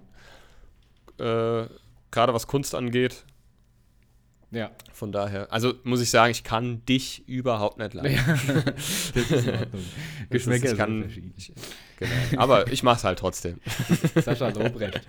[1.18, 1.68] äh,
[2.10, 3.24] gerade was Kunst angeht,
[4.54, 4.70] Ja.
[4.92, 5.52] von daher.
[5.52, 8.18] Also muss ich sagen, ich kann dich überhaupt nicht leiden.
[9.14, 9.84] das ist in Ordnung.
[10.30, 11.52] Geschmäcker ich kann, ich,
[11.98, 12.10] genau.
[12.36, 13.60] Aber ich mach's halt trotzdem.
[14.14, 15.00] Sascha Lobrecht.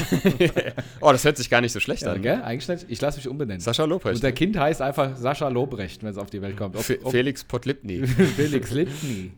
[1.00, 2.22] oh, das hört sich gar nicht so schlecht Ja, an.
[2.22, 2.40] gell?
[2.42, 2.86] Eigentlich nicht.
[2.88, 3.60] Ich lasse mich umbenennen.
[3.60, 4.14] Sascha Lobrecht.
[4.16, 6.76] Unser Kind heißt einfach Sascha Lobrecht, wenn es auf die Welt kommt.
[6.76, 8.06] Ob, Fe ob Felix Podlipny.
[8.06, 9.32] Felix Lipny.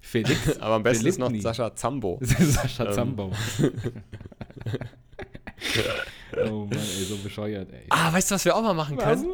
[0.00, 0.58] Felix.
[0.60, 1.42] Aber am besten ist noch Felipny.
[1.42, 2.18] Sascha Zambo.
[2.22, 2.92] Sascha Ähm.
[2.92, 3.32] Zambo.
[6.50, 7.84] Oh Mann, ey, so bescheuert, ey.
[7.90, 9.26] Ah, weißt du, was wir auch mal machen können?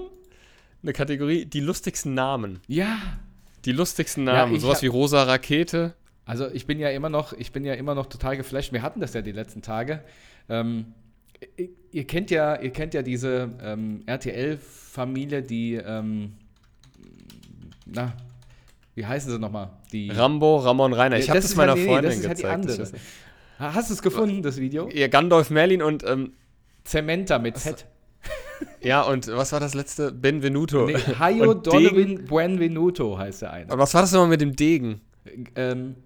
[0.82, 2.60] Eine Kategorie, die lustigsten Namen.
[2.68, 2.96] Ja.
[3.64, 4.54] Die lustigsten Ja, Namen.
[4.54, 5.94] ich Sowas wie Rosa Rakete.
[6.24, 8.72] Also ich bin ja immer noch, ich bin ja immer noch total geflasht.
[8.72, 10.02] Wir hatten das ja die letzten Tage.
[10.48, 10.92] Ähm,
[11.56, 16.34] ihr, ihr kennt ja, ihr kennt ja diese ähm, RTL-Familie, die, ähm,
[17.86, 18.12] na,
[18.94, 19.70] wie heißen sie nochmal?
[19.92, 20.10] Die.
[20.10, 21.18] Rambo, Ramon Rainer.
[21.18, 22.54] Ich Ja, habe das meiner ja- nee, Freundin das ist ja die gezeigt.
[22.54, 22.76] andere.
[22.76, 23.00] Das ist-
[23.58, 24.88] Ha- Hast du es gefunden, das Video?
[24.92, 26.32] Ja, Gandalf Merlin und ähm,
[26.88, 27.86] Zementa mit Z.
[28.80, 30.10] ja, und was war das letzte?
[30.12, 30.86] Benvenuto.
[30.86, 31.66] Nee, Hayo Und.
[31.66, 33.70] Donovan Buenvenuto heißt der eine.
[33.72, 35.00] Aber was war das nochmal mit dem Degen?
[35.54, 35.96] Ähm,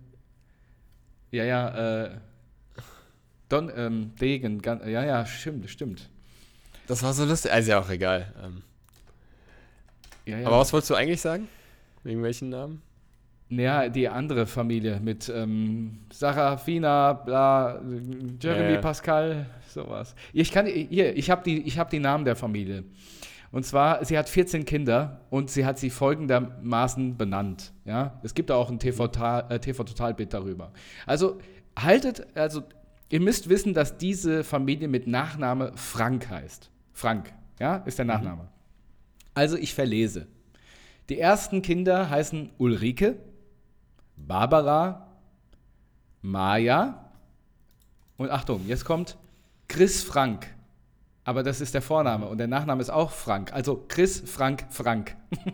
[1.31, 2.11] ja, ja, äh,
[3.49, 6.09] Don, ähm, Degen, gan- ja, ja, stimmt, stimmt.
[6.87, 7.53] Das war so lustig.
[7.53, 8.33] Also ja auch egal.
[8.43, 8.63] Ähm,
[10.27, 10.47] Ja, ja.
[10.47, 11.49] Aber was wolltest du eigentlich sagen?
[12.05, 12.83] Wegen welchen Namen?
[13.49, 17.83] Ja, die andere Familie mit ähm, Sarafina, bla,
[18.41, 18.81] Jeremy ja.
[18.81, 20.15] Pascal, sowas.
[20.33, 22.85] Ich kann, hier, ich habe die, ich hab die Namen der Familie.
[23.53, 27.73] Und zwar, sie hat 14 Kinder und sie hat sie folgendermaßen benannt.
[27.85, 30.73] Ja, es gibt auch ein TV-Total äh, TV Total-Bild darüber.
[31.07, 31.39] Also
[31.79, 32.63] haltet, also
[33.11, 36.71] ihr müsst wissen, dass diese Familie mit Nachname Frank heißt.
[36.95, 38.49] Frank, ja, ist der Nachname.
[39.35, 40.27] Also ich verlese.
[41.11, 43.19] Die ersten Kinder heißen Ulrike,
[44.17, 45.09] Barbara,
[46.23, 47.11] Maja
[48.17, 49.19] und Achtung, jetzt kommt
[49.73, 50.47] Chris Frank.
[51.25, 53.53] Aber das ist der Vorname und der Nachname ist auch Frank.
[53.53, 55.17] Also Chris Frank Frank.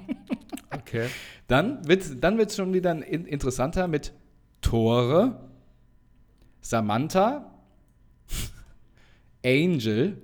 [0.70, 1.08] Okay.
[1.46, 4.12] Dann wird es dann wird's schon wieder in, interessanter mit
[4.60, 5.48] Tore,
[6.60, 7.50] Samantha,
[9.44, 10.20] Angel,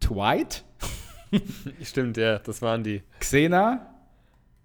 [0.00, 0.64] Dwight,
[1.82, 3.02] Stimmt, ja, das waren die.
[3.18, 3.94] Xena.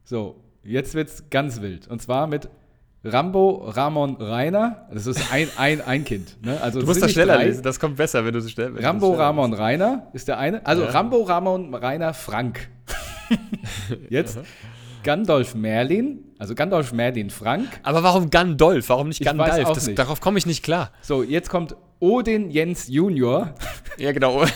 [0.04, 1.88] So, jetzt wird's ganz wild.
[1.88, 2.50] Und zwar mit
[3.12, 4.88] Rambo Ramon Rainer.
[4.94, 6.44] Das ist ein, ein, ein Kind.
[6.46, 6.60] Ne?
[6.62, 7.46] Also Du musst das schneller drei.
[7.46, 10.66] lesen, das kommt besser, wenn du so schnell du Rambo Ramon Rainer ist der eine.
[10.66, 10.90] Also Ja.
[10.90, 12.70] Rambo Ramon Rainer Frank.
[14.10, 14.40] Jetzt
[15.04, 16.20] Gandalf Merlin.
[16.40, 17.68] Also Gandalf Merlin Frank.
[17.84, 18.90] Aber warum Gandalf?
[18.90, 19.68] Warum nicht Gandalf?
[19.74, 19.98] Das, nicht.
[19.98, 20.92] Darauf komme ich nicht klar.
[21.02, 23.54] So, jetzt kommt Odin Jens Junior.
[23.98, 24.44] Ja, genau.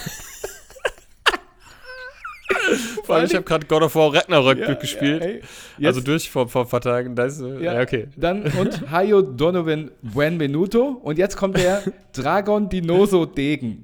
[3.12, 5.22] Vor allem, ich habe gerade God of War Ragnarök gespielt.
[5.22, 5.41] ey.
[5.86, 7.16] also durch vor, vor ein paar Tagen.
[7.16, 7.82] Da ist, äh, ja.
[7.82, 8.07] okay.
[8.16, 10.99] Dann und Hayo Donovan Buenvenuto.
[11.03, 11.84] Und jetzt kommt der
[12.14, 13.84] Dragon Dinoso Degen.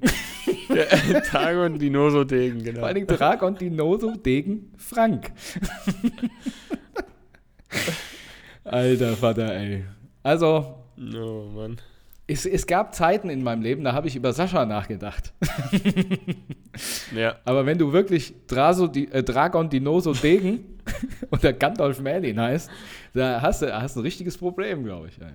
[1.30, 2.80] Tagon Dinoso Degen, genau.
[2.80, 5.32] Vor Dingen Dragon Dinoso Degen Frank.
[8.64, 9.84] Alter Vater, ey.
[10.22, 11.76] Also, Oh, Mann.
[12.28, 15.32] Es, es gab Zeiten in meinem Leben, da habe ich über Sascha nachgedacht.
[17.12, 17.36] Ja.
[17.44, 20.77] Aber wenn du wirklich Draso, die, äh, Dragon Dinoso Degen
[21.30, 22.70] oder Gandalf Merlin heißt,
[23.14, 25.20] da hast du hast ein richtiges Problem, glaube ich.
[25.20, 25.26] Ey.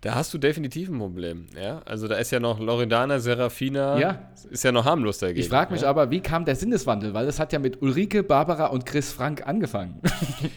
[0.00, 1.80] Da hast du definitiv ein Problem, ja.
[1.84, 4.30] Also da ist ja noch Loredana, Serafina, Ja.
[4.50, 5.40] ist ja noch harmlos dagegen.
[5.40, 5.88] Ich frage mich ja?
[5.88, 7.14] aber, wie kam der Sinneswandel?
[7.14, 10.00] Weil es hat ja mit Ulrike, Barbara und Chris Frank angefangen.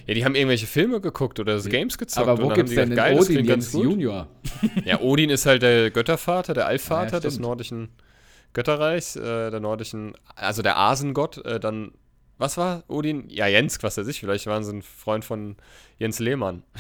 [0.06, 2.28] Ja, die haben irgendwelche Filme geguckt oder Games gezockt.
[2.28, 3.74] aber wo und gibt es denn gedacht, geil, das Odin ganz.
[3.74, 4.28] Junior?
[4.86, 7.90] Ja, Odin ist halt der Göttervater, der Allvater Ja, des nordischen
[8.54, 11.92] Götterreichs, äh, der nordischen, also der Asengott, äh, dann,
[12.44, 13.30] was war Odin?
[13.30, 15.56] Ja, Jens, was weiß ich, vielleicht waren sie ein Freund von
[15.98, 16.64] Jens Lehmann.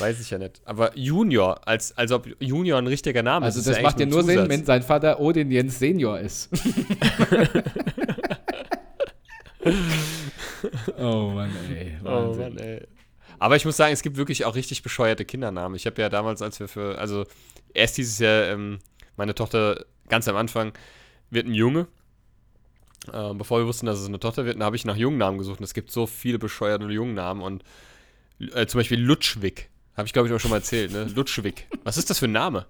[0.00, 0.60] Weiß ich ja nicht.
[0.64, 3.68] Aber Junior, als, als ob Junior ein richtiger Name Also ist.
[3.68, 6.48] das ist macht ja nur Sinn, wenn sein Vater Odin Jens Senior ist.
[10.98, 11.96] oh Mann, ey.
[12.04, 12.54] Oh Wahnsinn.
[12.54, 12.86] Mann, ey.
[13.38, 15.76] Aber ich muss sagen, es gibt wirklich auch richtig bescheuerte Kindernamen.
[15.76, 17.26] Ich habe ja damals, als wir für, also
[17.74, 18.80] erst dieses Jahr, ähm,
[19.16, 20.72] meine Tochter ganz am Anfang
[21.30, 21.86] wird ein Junge.
[23.12, 25.58] Äh, bevor wir wussten, dass es eine Tochter wird, habe ich nach Jungnamen gesucht.
[25.60, 27.42] Und es gibt so viele bescheuerte Jungnamen.
[27.42, 27.64] Und
[28.54, 29.68] äh, zum Beispiel Lutschwig.
[29.96, 30.92] Habe ich, glaube ich, auch schon mal erzählt.
[30.92, 31.04] Ne?
[31.14, 31.66] Lutschwig.
[31.84, 32.66] Was ist das für ein Name?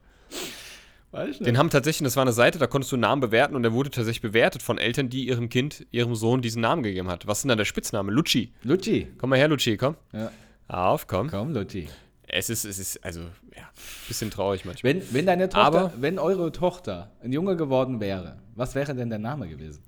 [1.12, 3.54] Weiß ich Den haben tatsächlich, das war eine Seite, da konntest du einen Namen bewerten
[3.54, 7.08] und der wurde tatsächlich bewertet von Eltern, die ihrem Kind, ihrem Sohn diesen Namen gegeben
[7.10, 7.26] hat.
[7.26, 8.10] Was ist denn da der Spitzname?
[8.10, 8.50] Lutschi.
[8.62, 9.08] Lutschi.
[9.18, 9.96] Komm mal her, Lutschi, komm.
[10.12, 10.30] Ja.
[10.68, 11.28] Auf, komm.
[11.28, 11.88] Komm, Lutschi.
[12.26, 13.20] Es ist, es ist, also,
[13.54, 13.68] ja,
[14.08, 14.94] bisschen traurig manchmal.
[14.94, 19.10] Wenn, wenn deine Tochter, Aber- wenn eure Tochter ein Junge geworden wäre, was wäre denn
[19.10, 19.82] der Name gewesen?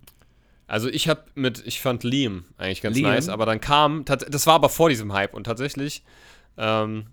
[0.66, 3.10] Also ich habe mit, ich fand Liam eigentlich ganz Liam?
[3.10, 6.02] nice, aber dann kam, das war aber vor diesem Hype und tatsächlich
[6.56, 7.06] ähm,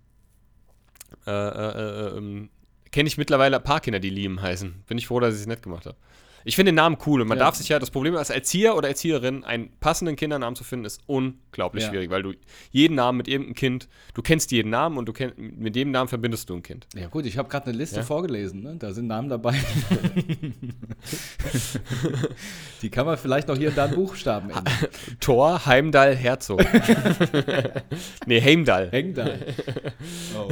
[1.27, 2.49] äh, äh, äh, ähm,
[2.91, 4.83] kenne ich mittlerweile ein paar Kinder, die Liam heißen.
[4.87, 5.97] Bin ich froh, dass ich es nicht gemacht habe.
[6.43, 7.45] Ich finde den Namen cool und man Ja.
[7.45, 11.01] darf sich ja, das Problem als Erzieher oder Erzieherin, einen passenden Kindernamen zu finden, ist
[11.07, 11.89] unglaublich Ja.
[11.89, 12.33] schwierig, weil du
[12.71, 16.07] jeden Namen mit irgendeinem Kind, du kennst jeden Namen und du kenn, mit jedem Namen
[16.07, 16.87] verbindest du ein Kind.
[16.95, 18.03] Ja gut, ich habe gerade eine Liste Ja?
[18.03, 18.75] vorgelesen, ne?
[18.77, 19.53] da sind Namen dabei.
[22.81, 24.65] Die kann man vielleicht noch hier und da in Buchstaben ändern.
[25.19, 26.61] Thor, Heimdall, Herzog.
[28.25, 28.89] nee, Heimdall.
[29.13, 29.29] Da.
[30.37, 30.49] Oh.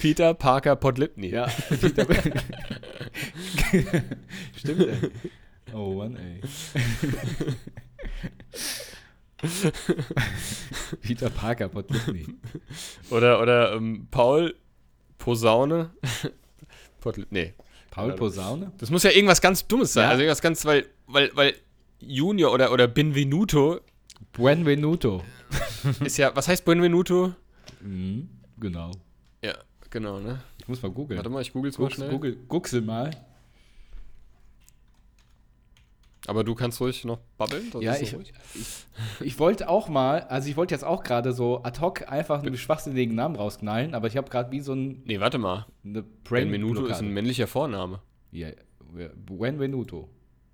[0.00, 1.28] Peter Parker Podlipny.
[1.30, 1.48] Ja,
[1.80, 2.03] Peter
[4.56, 5.10] Stimmt, ey.
[5.72, 6.40] Oh Mann, ey.
[11.02, 12.26] Peter Parker, Podlipny.
[13.10, 14.54] Oder, oder ähm, Paul
[15.18, 15.90] Posaune.
[17.00, 17.54] Podl nee.
[17.90, 18.72] Paul Posaune?
[18.78, 20.04] Das muss ja irgendwas ganz Dummes sein.
[20.04, 20.10] Ja.
[20.10, 21.54] Also irgendwas ganz, weil, weil, weil
[22.00, 23.80] Junior oder, oder Benvenuto
[24.32, 25.22] Buenvenuto.
[26.04, 27.34] ist ja, was heißt Benvenuto?
[27.80, 28.28] Mhm,
[28.58, 28.90] genau.
[29.94, 30.40] Genau, ne?
[30.58, 31.16] Ich muss mal googeln.
[31.18, 32.10] Warte mal, ich google's mal Guck's, schnell.
[32.10, 33.12] Google, gucksel mal.
[36.26, 37.70] Aber du kannst ruhig noch babbeln.
[37.70, 38.86] das Ja, ist so ich, ich,
[39.20, 42.56] ich wollte auch mal, also ich wollte jetzt auch gerade so ad hoc einfach einen
[42.56, 45.66] schwachsinnigen Namen rausknallen, aber ich habe gerade wie so ein, Nee, warte mal.
[45.84, 48.00] eine brain Benvenuto ist ein männlicher Vorname.
[48.32, 48.48] Ja,
[49.26, 50.08] Buenvenuto.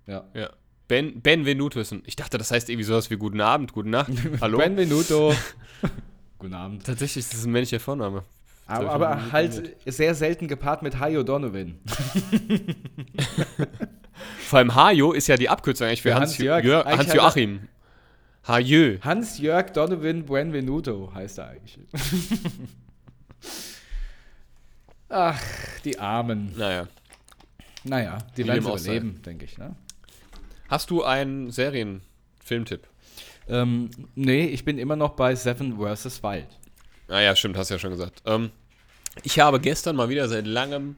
[0.05, 0.29] Ja.
[0.35, 0.51] Ja.
[0.87, 2.03] Ben, Benvenuto ist ein.
[2.05, 4.11] Ich dachte, das heißt irgendwie sowas wie Guten Abend, Gute Nacht.
[4.41, 4.59] Hallo?
[4.59, 5.33] Benvenuto.
[6.37, 6.85] Guten Abend.
[6.85, 8.23] Tatsächlich ist es ein männlicher Vorname.
[8.71, 11.79] Aber, aber halt sehr selten gepaart mit Hayo Donovan.
[14.39, 16.63] Vor allem Hajo ist ja die Abkürzung eigentlich für Hans, Hans-Jörg.
[16.63, 17.67] Jörg, Eigentlich Hans Joachim.
[18.47, 18.99] Hajö.
[19.01, 21.79] Hans-Jörg Donovan Buenvenuto heißt er eigentlich.
[25.09, 25.39] Ach,
[25.83, 26.53] die Armen.
[26.57, 26.87] Naja.
[27.83, 29.57] Naja, die werden überleben, denke ich.
[29.57, 29.75] Ne?
[30.69, 32.87] Hast du einen Serien-Filmtipp?
[33.47, 36.23] Ähm, nee, ich bin immer noch bei Seven vs.
[36.23, 36.47] Wild.
[37.09, 38.21] Ah ja, stimmt, hast du ja schon gesagt.
[38.25, 38.51] Ähm,
[39.23, 40.95] ich habe gestern mal wieder seit langem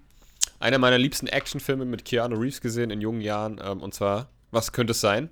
[0.60, 3.60] einer meiner liebsten Actionfilme mit Keanu Reeves gesehen in jungen Jahren.
[3.64, 5.30] Ähm, und zwar, was könnte es sein?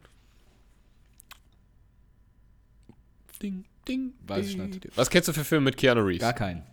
[3.41, 4.88] Ding, ding, Weiß ich nicht.
[4.95, 6.21] Was kennst du für Filme mit Keanu Reeves?
[6.21, 6.63] Gar keinen.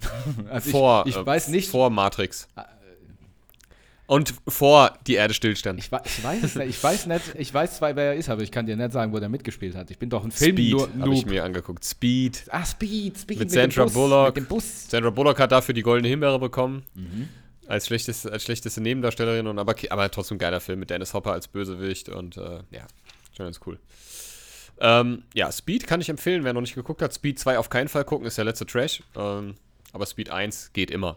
[0.50, 1.68] also vor, ich, ich äh, weiß nicht.
[1.68, 2.48] Ah, Vor Matrix.
[4.10, 5.78] Und vor Die Erde stillstand.
[5.78, 6.70] Ich, ich weiß es nicht.
[6.70, 7.22] Ich weiß nicht.
[7.38, 9.76] Ich weiß zwar, wer er ist, aber ich kann dir nicht sagen, wo der mitgespielt
[9.76, 9.88] hat.
[9.92, 11.84] Ich bin doch ein Film Speed nur habe ich mir angeguckt.
[11.84, 12.42] Speed.
[12.48, 14.34] Ah, Speed, Speed Mit dem Sandra Bus, Bullock.
[14.34, 14.62] Mit.
[14.62, 16.82] Sandra Bullock hat dafür die Goldene Himbeere bekommen.
[16.94, 17.28] Mhm.
[17.68, 19.46] Als, schlechteste, als schlechteste Nebendarstellerin.
[19.46, 22.08] Und aber, aber trotzdem ein geiler Film mit Dennis Hopper als Bösewicht.
[22.08, 22.88] Und äh, ja,
[23.36, 23.78] schon ganz cool.
[24.80, 27.14] Ähm, ja, Speed kann ich empfehlen, wer noch nicht geguckt hat.
[27.14, 29.04] Speed 2 auf keinen Fall gucken, ist der letzte Trash.
[29.14, 29.54] Ähm,
[29.92, 31.16] aber Speed 1 geht immer.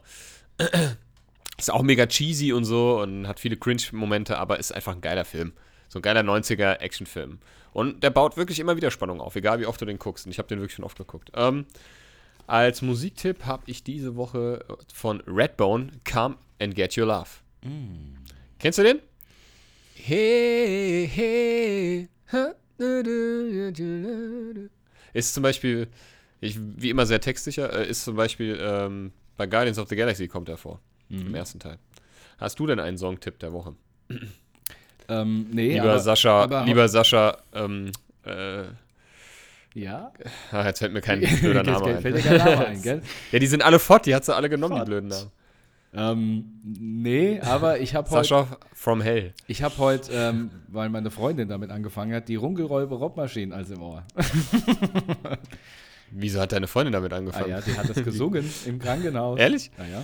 [1.58, 5.26] Ist auch mega cheesy und so und hat viele Cringe-Momente, aber ist einfach ein geiler
[5.26, 5.54] Film.
[5.90, 7.40] So ein geiler 90er Actionfilm.
[7.72, 10.26] Und der baut wirklich immer wieder Spannung auf, egal wie oft du den guckst.
[10.26, 11.32] Und ich habe den wirklich schon oft geguckt.
[11.36, 11.66] Ähm,
[12.48, 17.30] als Musiktipp habe ich diese Woche von Redbone Come and Get Your Love.
[18.60, 19.00] Kennst du den?
[19.96, 22.10] Hey, hey.
[22.32, 24.70] ha, du, du, du, du, du.
[25.14, 25.88] Ist zum Beispiel,
[26.42, 30.28] ich, wie immer sehr textsicher, äh, ist zum Beispiel ähm, bei Guardians of the Galaxy
[30.28, 30.82] kommt er vor.
[31.10, 31.78] Im ersten Teil.
[32.38, 33.76] Hast du denn einen Songtipp der Woche?
[35.08, 37.92] Ähm, nee, Lieber aber, Sascha, aber- lieber Sascha, ähm,
[38.26, 38.64] äh,
[39.74, 40.12] Ja?
[40.52, 42.38] ah, jetzt fällt mir kein blöder Name fällt dir ein.
[42.38, 43.02] kein Name ein, gell?
[43.32, 44.88] Ja, die sind alle fort, die hat sie alle genommen, Fort.
[44.88, 45.32] die blöden Namen.
[45.96, 49.34] Ähm, nee, aber ich habe heute, Sascha from Hell.
[49.46, 53.82] ich habe heute, ähm, weil meine Freundin damit angefangen hat, die Runkelräuber Rockmaschinen als im
[53.84, 54.04] Ohr.
[56.12, 57.50] Wieso hat deine Freundin damit Ah angefangen?
[57.50, 59.40] ja, die hat das gesungen im Krankenhaus.
[59.40, 59.72] Ehrlich?
[59.78, 60.02] Ah ja.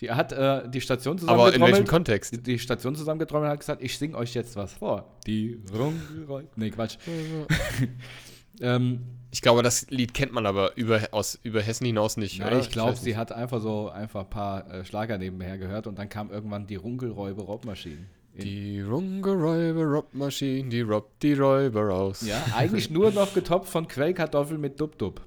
[0.00, 1.88] Die hat äh, die Station Aber in welchem zusammengetrommelt.
[1.88, 2.32] Kontext?
[2.32, 5.16] die, die Station zusammengetrommelt und hat gesagt, ich singe euch jetzt was vor.
[5.26, 6.48] Die Runkelräuber.
[6.56, 6.98] Nee, Quatsch.
[8.60, 12.58] ähm, Ich glaube, das Lied kennt man aber über, aus, über Hessen hinaus nicht, oder?
[12.60, 16.08] ich glaube, sie hat einfach so einfach ein paar äh, Schlager nebenher gehört und dann
[16.08, 18.06] kam irgendwann die Runkelräuber Rockmaschinen.
[18.34, 22.24] In- Die Rungeräuber Robmaschine, die robbt die Räuber aus.
[22.26, 25.20] Ja, eigentlich nur noch getoppt von Quellkartoffeln mit Dub-Dub.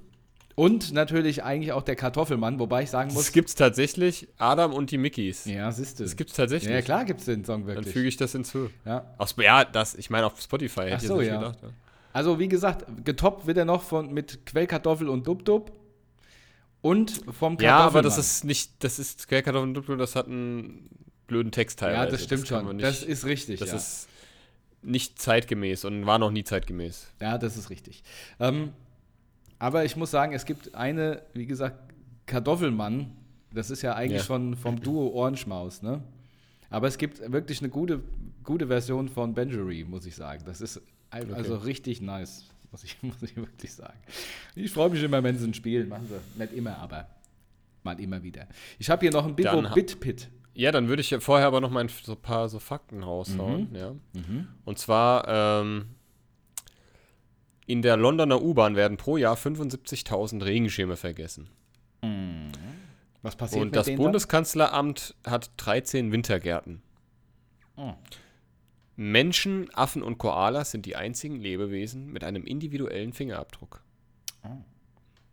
[0.54, 3.24] Und natürlich eigentlich auch der Kartoffelmann, wobei ich sagen muss.
[3.24, 4.28] Das gibt's tatsächlich.
[4.38, 5.44] Adam und die Mickeys.
[5.46, 6.04] Ja, siehst du.
[6.04, 6.72] Das gibt's tatsächlich.
[6.72, 7.92] Ja, klar gibt's den Song Dann wirklich.
[7.92, 8.70] füge ich das hinzu.
[8.84, 9.04] ja.
[9.18, 11.38] Aus, ja, das, ich meine auf Spotify hätte Ach ich so, nicht ja.
[11.38, 11.58] gedacht.
[11.62, 11.68] Ja.
[12.12, 15.72] Also, wie gesagt, getoppt wird er noch von, mit Quellkartoffel und Dub-Dub.
[16.82, 17.64] Und vom Kartoffelmann.
[17.64, 20.90] Ja, aber das ist nicht, das ist Quellkartoffeln und Duplo, das hat einen
[21.28, 22.04] blöden Text teilweise.
[22.04, 22.76] Ja, das stimmt kann schon.
[22.76, 23.60] Nicht, das ist richtig.
[23.60, 23.76] das ja.
[23.76, 24.08] ist
[24.82, 27.06] nicht zeitgemäß und war noch nie zeitgemäß.
[27.20, 28.02] Ja, das ist richtig.
[28.40, 28.72] Ähm,
[29.62, 31.76] aber ich muss sagen, es gibt eine, wie gesagt,
[32.26, 33.12] Kartoffelmann.
[33.54, 34.26] Das ist ja eigentlich Ja.
[34.26, 36.02] schon vom Duo Ohrenschmaus, ne?
[36.68, 38.00] Aber es gibt wirklich eine gute,
[38.42, 40.42] gute Version von Benjury, muss ich sagen.
[40.46, 43.98] Das ist also richtig nice, muss ich, muss ich wirklich sagen.
[44.56, 45.88] Ich freue mich immer, wenn sie ein spielen.
[45.90, 47.06] Machen sie nicht immer, aber
[47.84, 48.48] mal immer wieder.
[48.80, 50.28] Ich habe hier noch ein Bibo Bitpit.
[50.54, 53.02] Ja, dann würde ich ja vorher aber noch mal ein so ein paar so Fakten
[53.04, 53.68] raushauen.
[53.70, 53.76] Mhm.
[53.76, 53.94] Ja.
[54.64, 55.28] Und zwar
[55.62, 55.84] ähm,
[57.72, 61.48] in der Londoner U-Bahn werden pro Jahr 75.000 Regenschirme vergessen.
[63.22, 66.82] Was passiert Und das Bundeskanzleramt hat 13 Wintergärten.
[67.76, 67.94] Oh.
[68.96, 73.82] Menschen, Affen und Koalas sind die einzigen Lebewesen mit einem individuellen Fingerabdruck.
[74.44, 74.48] Oh.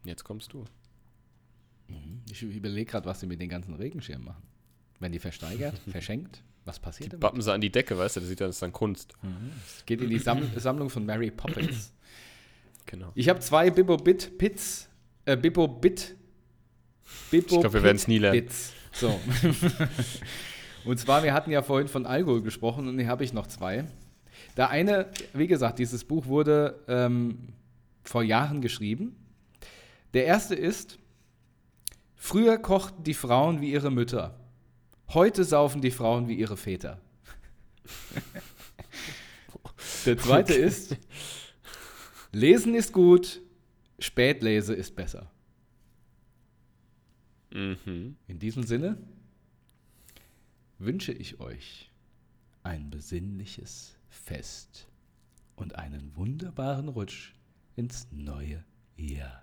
[0.06, 0.64] Jetzt kommst du.
[1.90, 2.22] dann?
[2.32, 4.44] Ich überlege gerade, was sie mit den ganzen Regenschirmen machen.
[5.02, 7.20] Wenn die versteigert, verschenkt, was passiert damit?
[7.20, 9.14] Bappen sie an die Decke, weißt du, das sieht dann, das ist dann Kunst.
[9.86, 11.92] Geht in die Sam Sammlung von Mary Poppins.
[12.86, 13.11] Genau.
[13.15, 14.89] Ich habe zwei Bibbo Bit Pits.
[15.25, 16.15] Äh, Bibbo Bit.
[17.32, 18.41] Bibbo Ich glaub, wir werden's nie lernen.
[18.41, 18.73] Bits.
[18.91, 19.19] So.
[20.86, 23.86] und zwar, wir hatten ja vorhin von Alkohol gesprochen und hier habe ich noch zwei.
[24.57, 27.49] Der eine, wie gesagt, dieses Buch wurde ähm,
[28.03, 29.15] vor Jahren geschrieben.
[30.13, 30.97] Der erste ist,
[32.15, 34.36] früher kochten die Frauen wie ihre Mütter.
[35.13, 36.99] Heute saufen die Frauen wie ihre Väter.
[40.05, 40.95] Der zweite ist,
[42.32, 43.41] Lesen ist gut,
[43.97, 45.32] Spätlese ist besser.
[47.51, 48.15] Mhm.
[48.27, 48.97] In diesem Sinne
[50.77, 51.89] wünsche ich euch
[52.63, 54.88] ein besinnliches Fest
[55.55, 57.34] und einen wunderbaren Rutsch
[57.75, 58.63] ins neue
[58.95, 59.41] Jahr.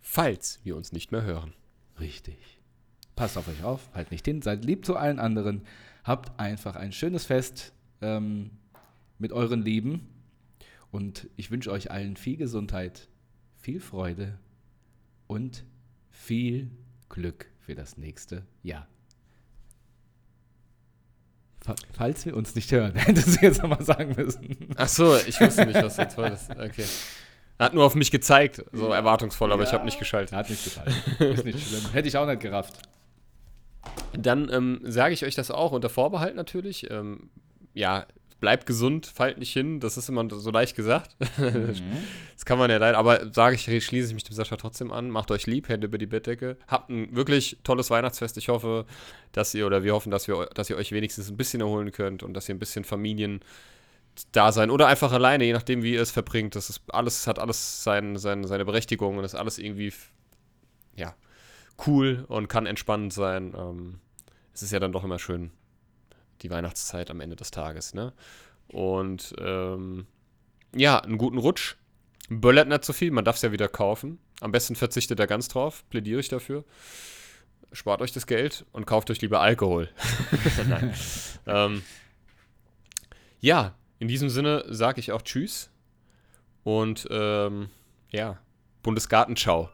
[0.00, 1.54] Falls wir uns nicht mehr hören.
[1.98, 2.60] Richtig.
[3.16, 5.62] Passt auf euch auf, halt nicht hin, seid lieb zu allen anderen,
[6.04, 8.50] habt einfach ein schönes Fest ähm,
[9.18, 10.08] mit euren Lieben
[10.90, 13.08] und ich wünsche euch allen viel Gesundheit,
[13.56, 14.38] viel Freude
[15.26, 15.64] und
[16.10, 16.70] viel
[17.08, 18.86] Glück für das nächste Jahr.
[21.62, 24.56] Fa- Falls wir uns nicht hören, hättest du jetzt nochmal sagen müssen.
[24.76, 26.30] Ach so, ich wusste nicht, was jetzt war.
[26.30, 26.48] Das.
[26.50, 26.84] Okay.
[27.58, 30.34] Er hat nur auf mich gezeigt, so erwartungsvoll, aber ich habe nicht geschaltet.
[30.34, 30.94] Hat nicht gefallen.
[31.18, 31.92] Ist nicht schlimm.
[31.92, 32.80] Hätte ich auch nicht gerafft.
[34.14, 36.90] Dann ähm, sage ich euch das auch unter Vorbehalt natürlich.
[36.90, 37.28] Ähm,
[37.74, 38.06] ja,
[38.40, 39.80] bleibt gesund, fallt nicht hin.
[39.80, 41.14] Das ist immer so leicht gesagt.
[41.38, 42.98] das kann man ja leider.
[42.98, 45.10] Aber sage ich, schließe ich mich dem Sascha trotzdem an.
[45.10, 46.56] Macht euch lieb, Hände über die Bettdecke.
[46.66, 48.36] Habt ein wirklich tolles Weihnachtsfest.
[48.38, 48.86] Ich hoffe,
[49.32, 52.22] dass ihr oder wir hoffen, dass, wir, dass ihr euch wenigstens ein bisschen erholen könnt
[52.22, 53.40] und dass ihr ein bisschen Familien
[54.32, 56.56] da sein oder einfach alleine, je nachdem, wie ihr es verbringt.
[56.56, 59.92] Das ist alles, hat alles sein, sein, seine Berechtigung und ist alles irgendwie
[60.96, 61.14] ja,
[61.86, 63.54] cool und kann entspannend sein.
[63.56, 64.00] Ähm,
[64.52, 65.50] es ist ja dann doch immer schön,
[66.42, 68.12] die Weihnachtszeit am Ende des Tages, ne?
[68.68, 70.06] Und ähm,
[70.74, 71.76] ja, einen guten Rutsch.
[72.28, 74.18] Böllert nicht zu viel, man darf es ja wieder kaufen.
[74.40, 76.64] Am besten verzichtet er ganz drauf, plädiere ich dafür.
[77.72, 79.88] Spart euch das Geld und kauft euch lieber Alkohol.
[80.68, 80.94] Nein.
[81.46, 81.82] ähm,
[83.40, 85.70] ja, in diesem Sinne sage ich auch Tschüss
[86.62, 87.68] und ähm,
[88.10, 88.38] ja,
[88.82, 89.70] Bundesgartenschau.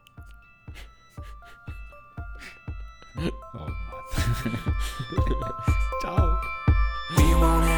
[3.17, 3.73] Oh Mann.
[6.01, 6.26] Ciao.
[7.41, 7.76] won't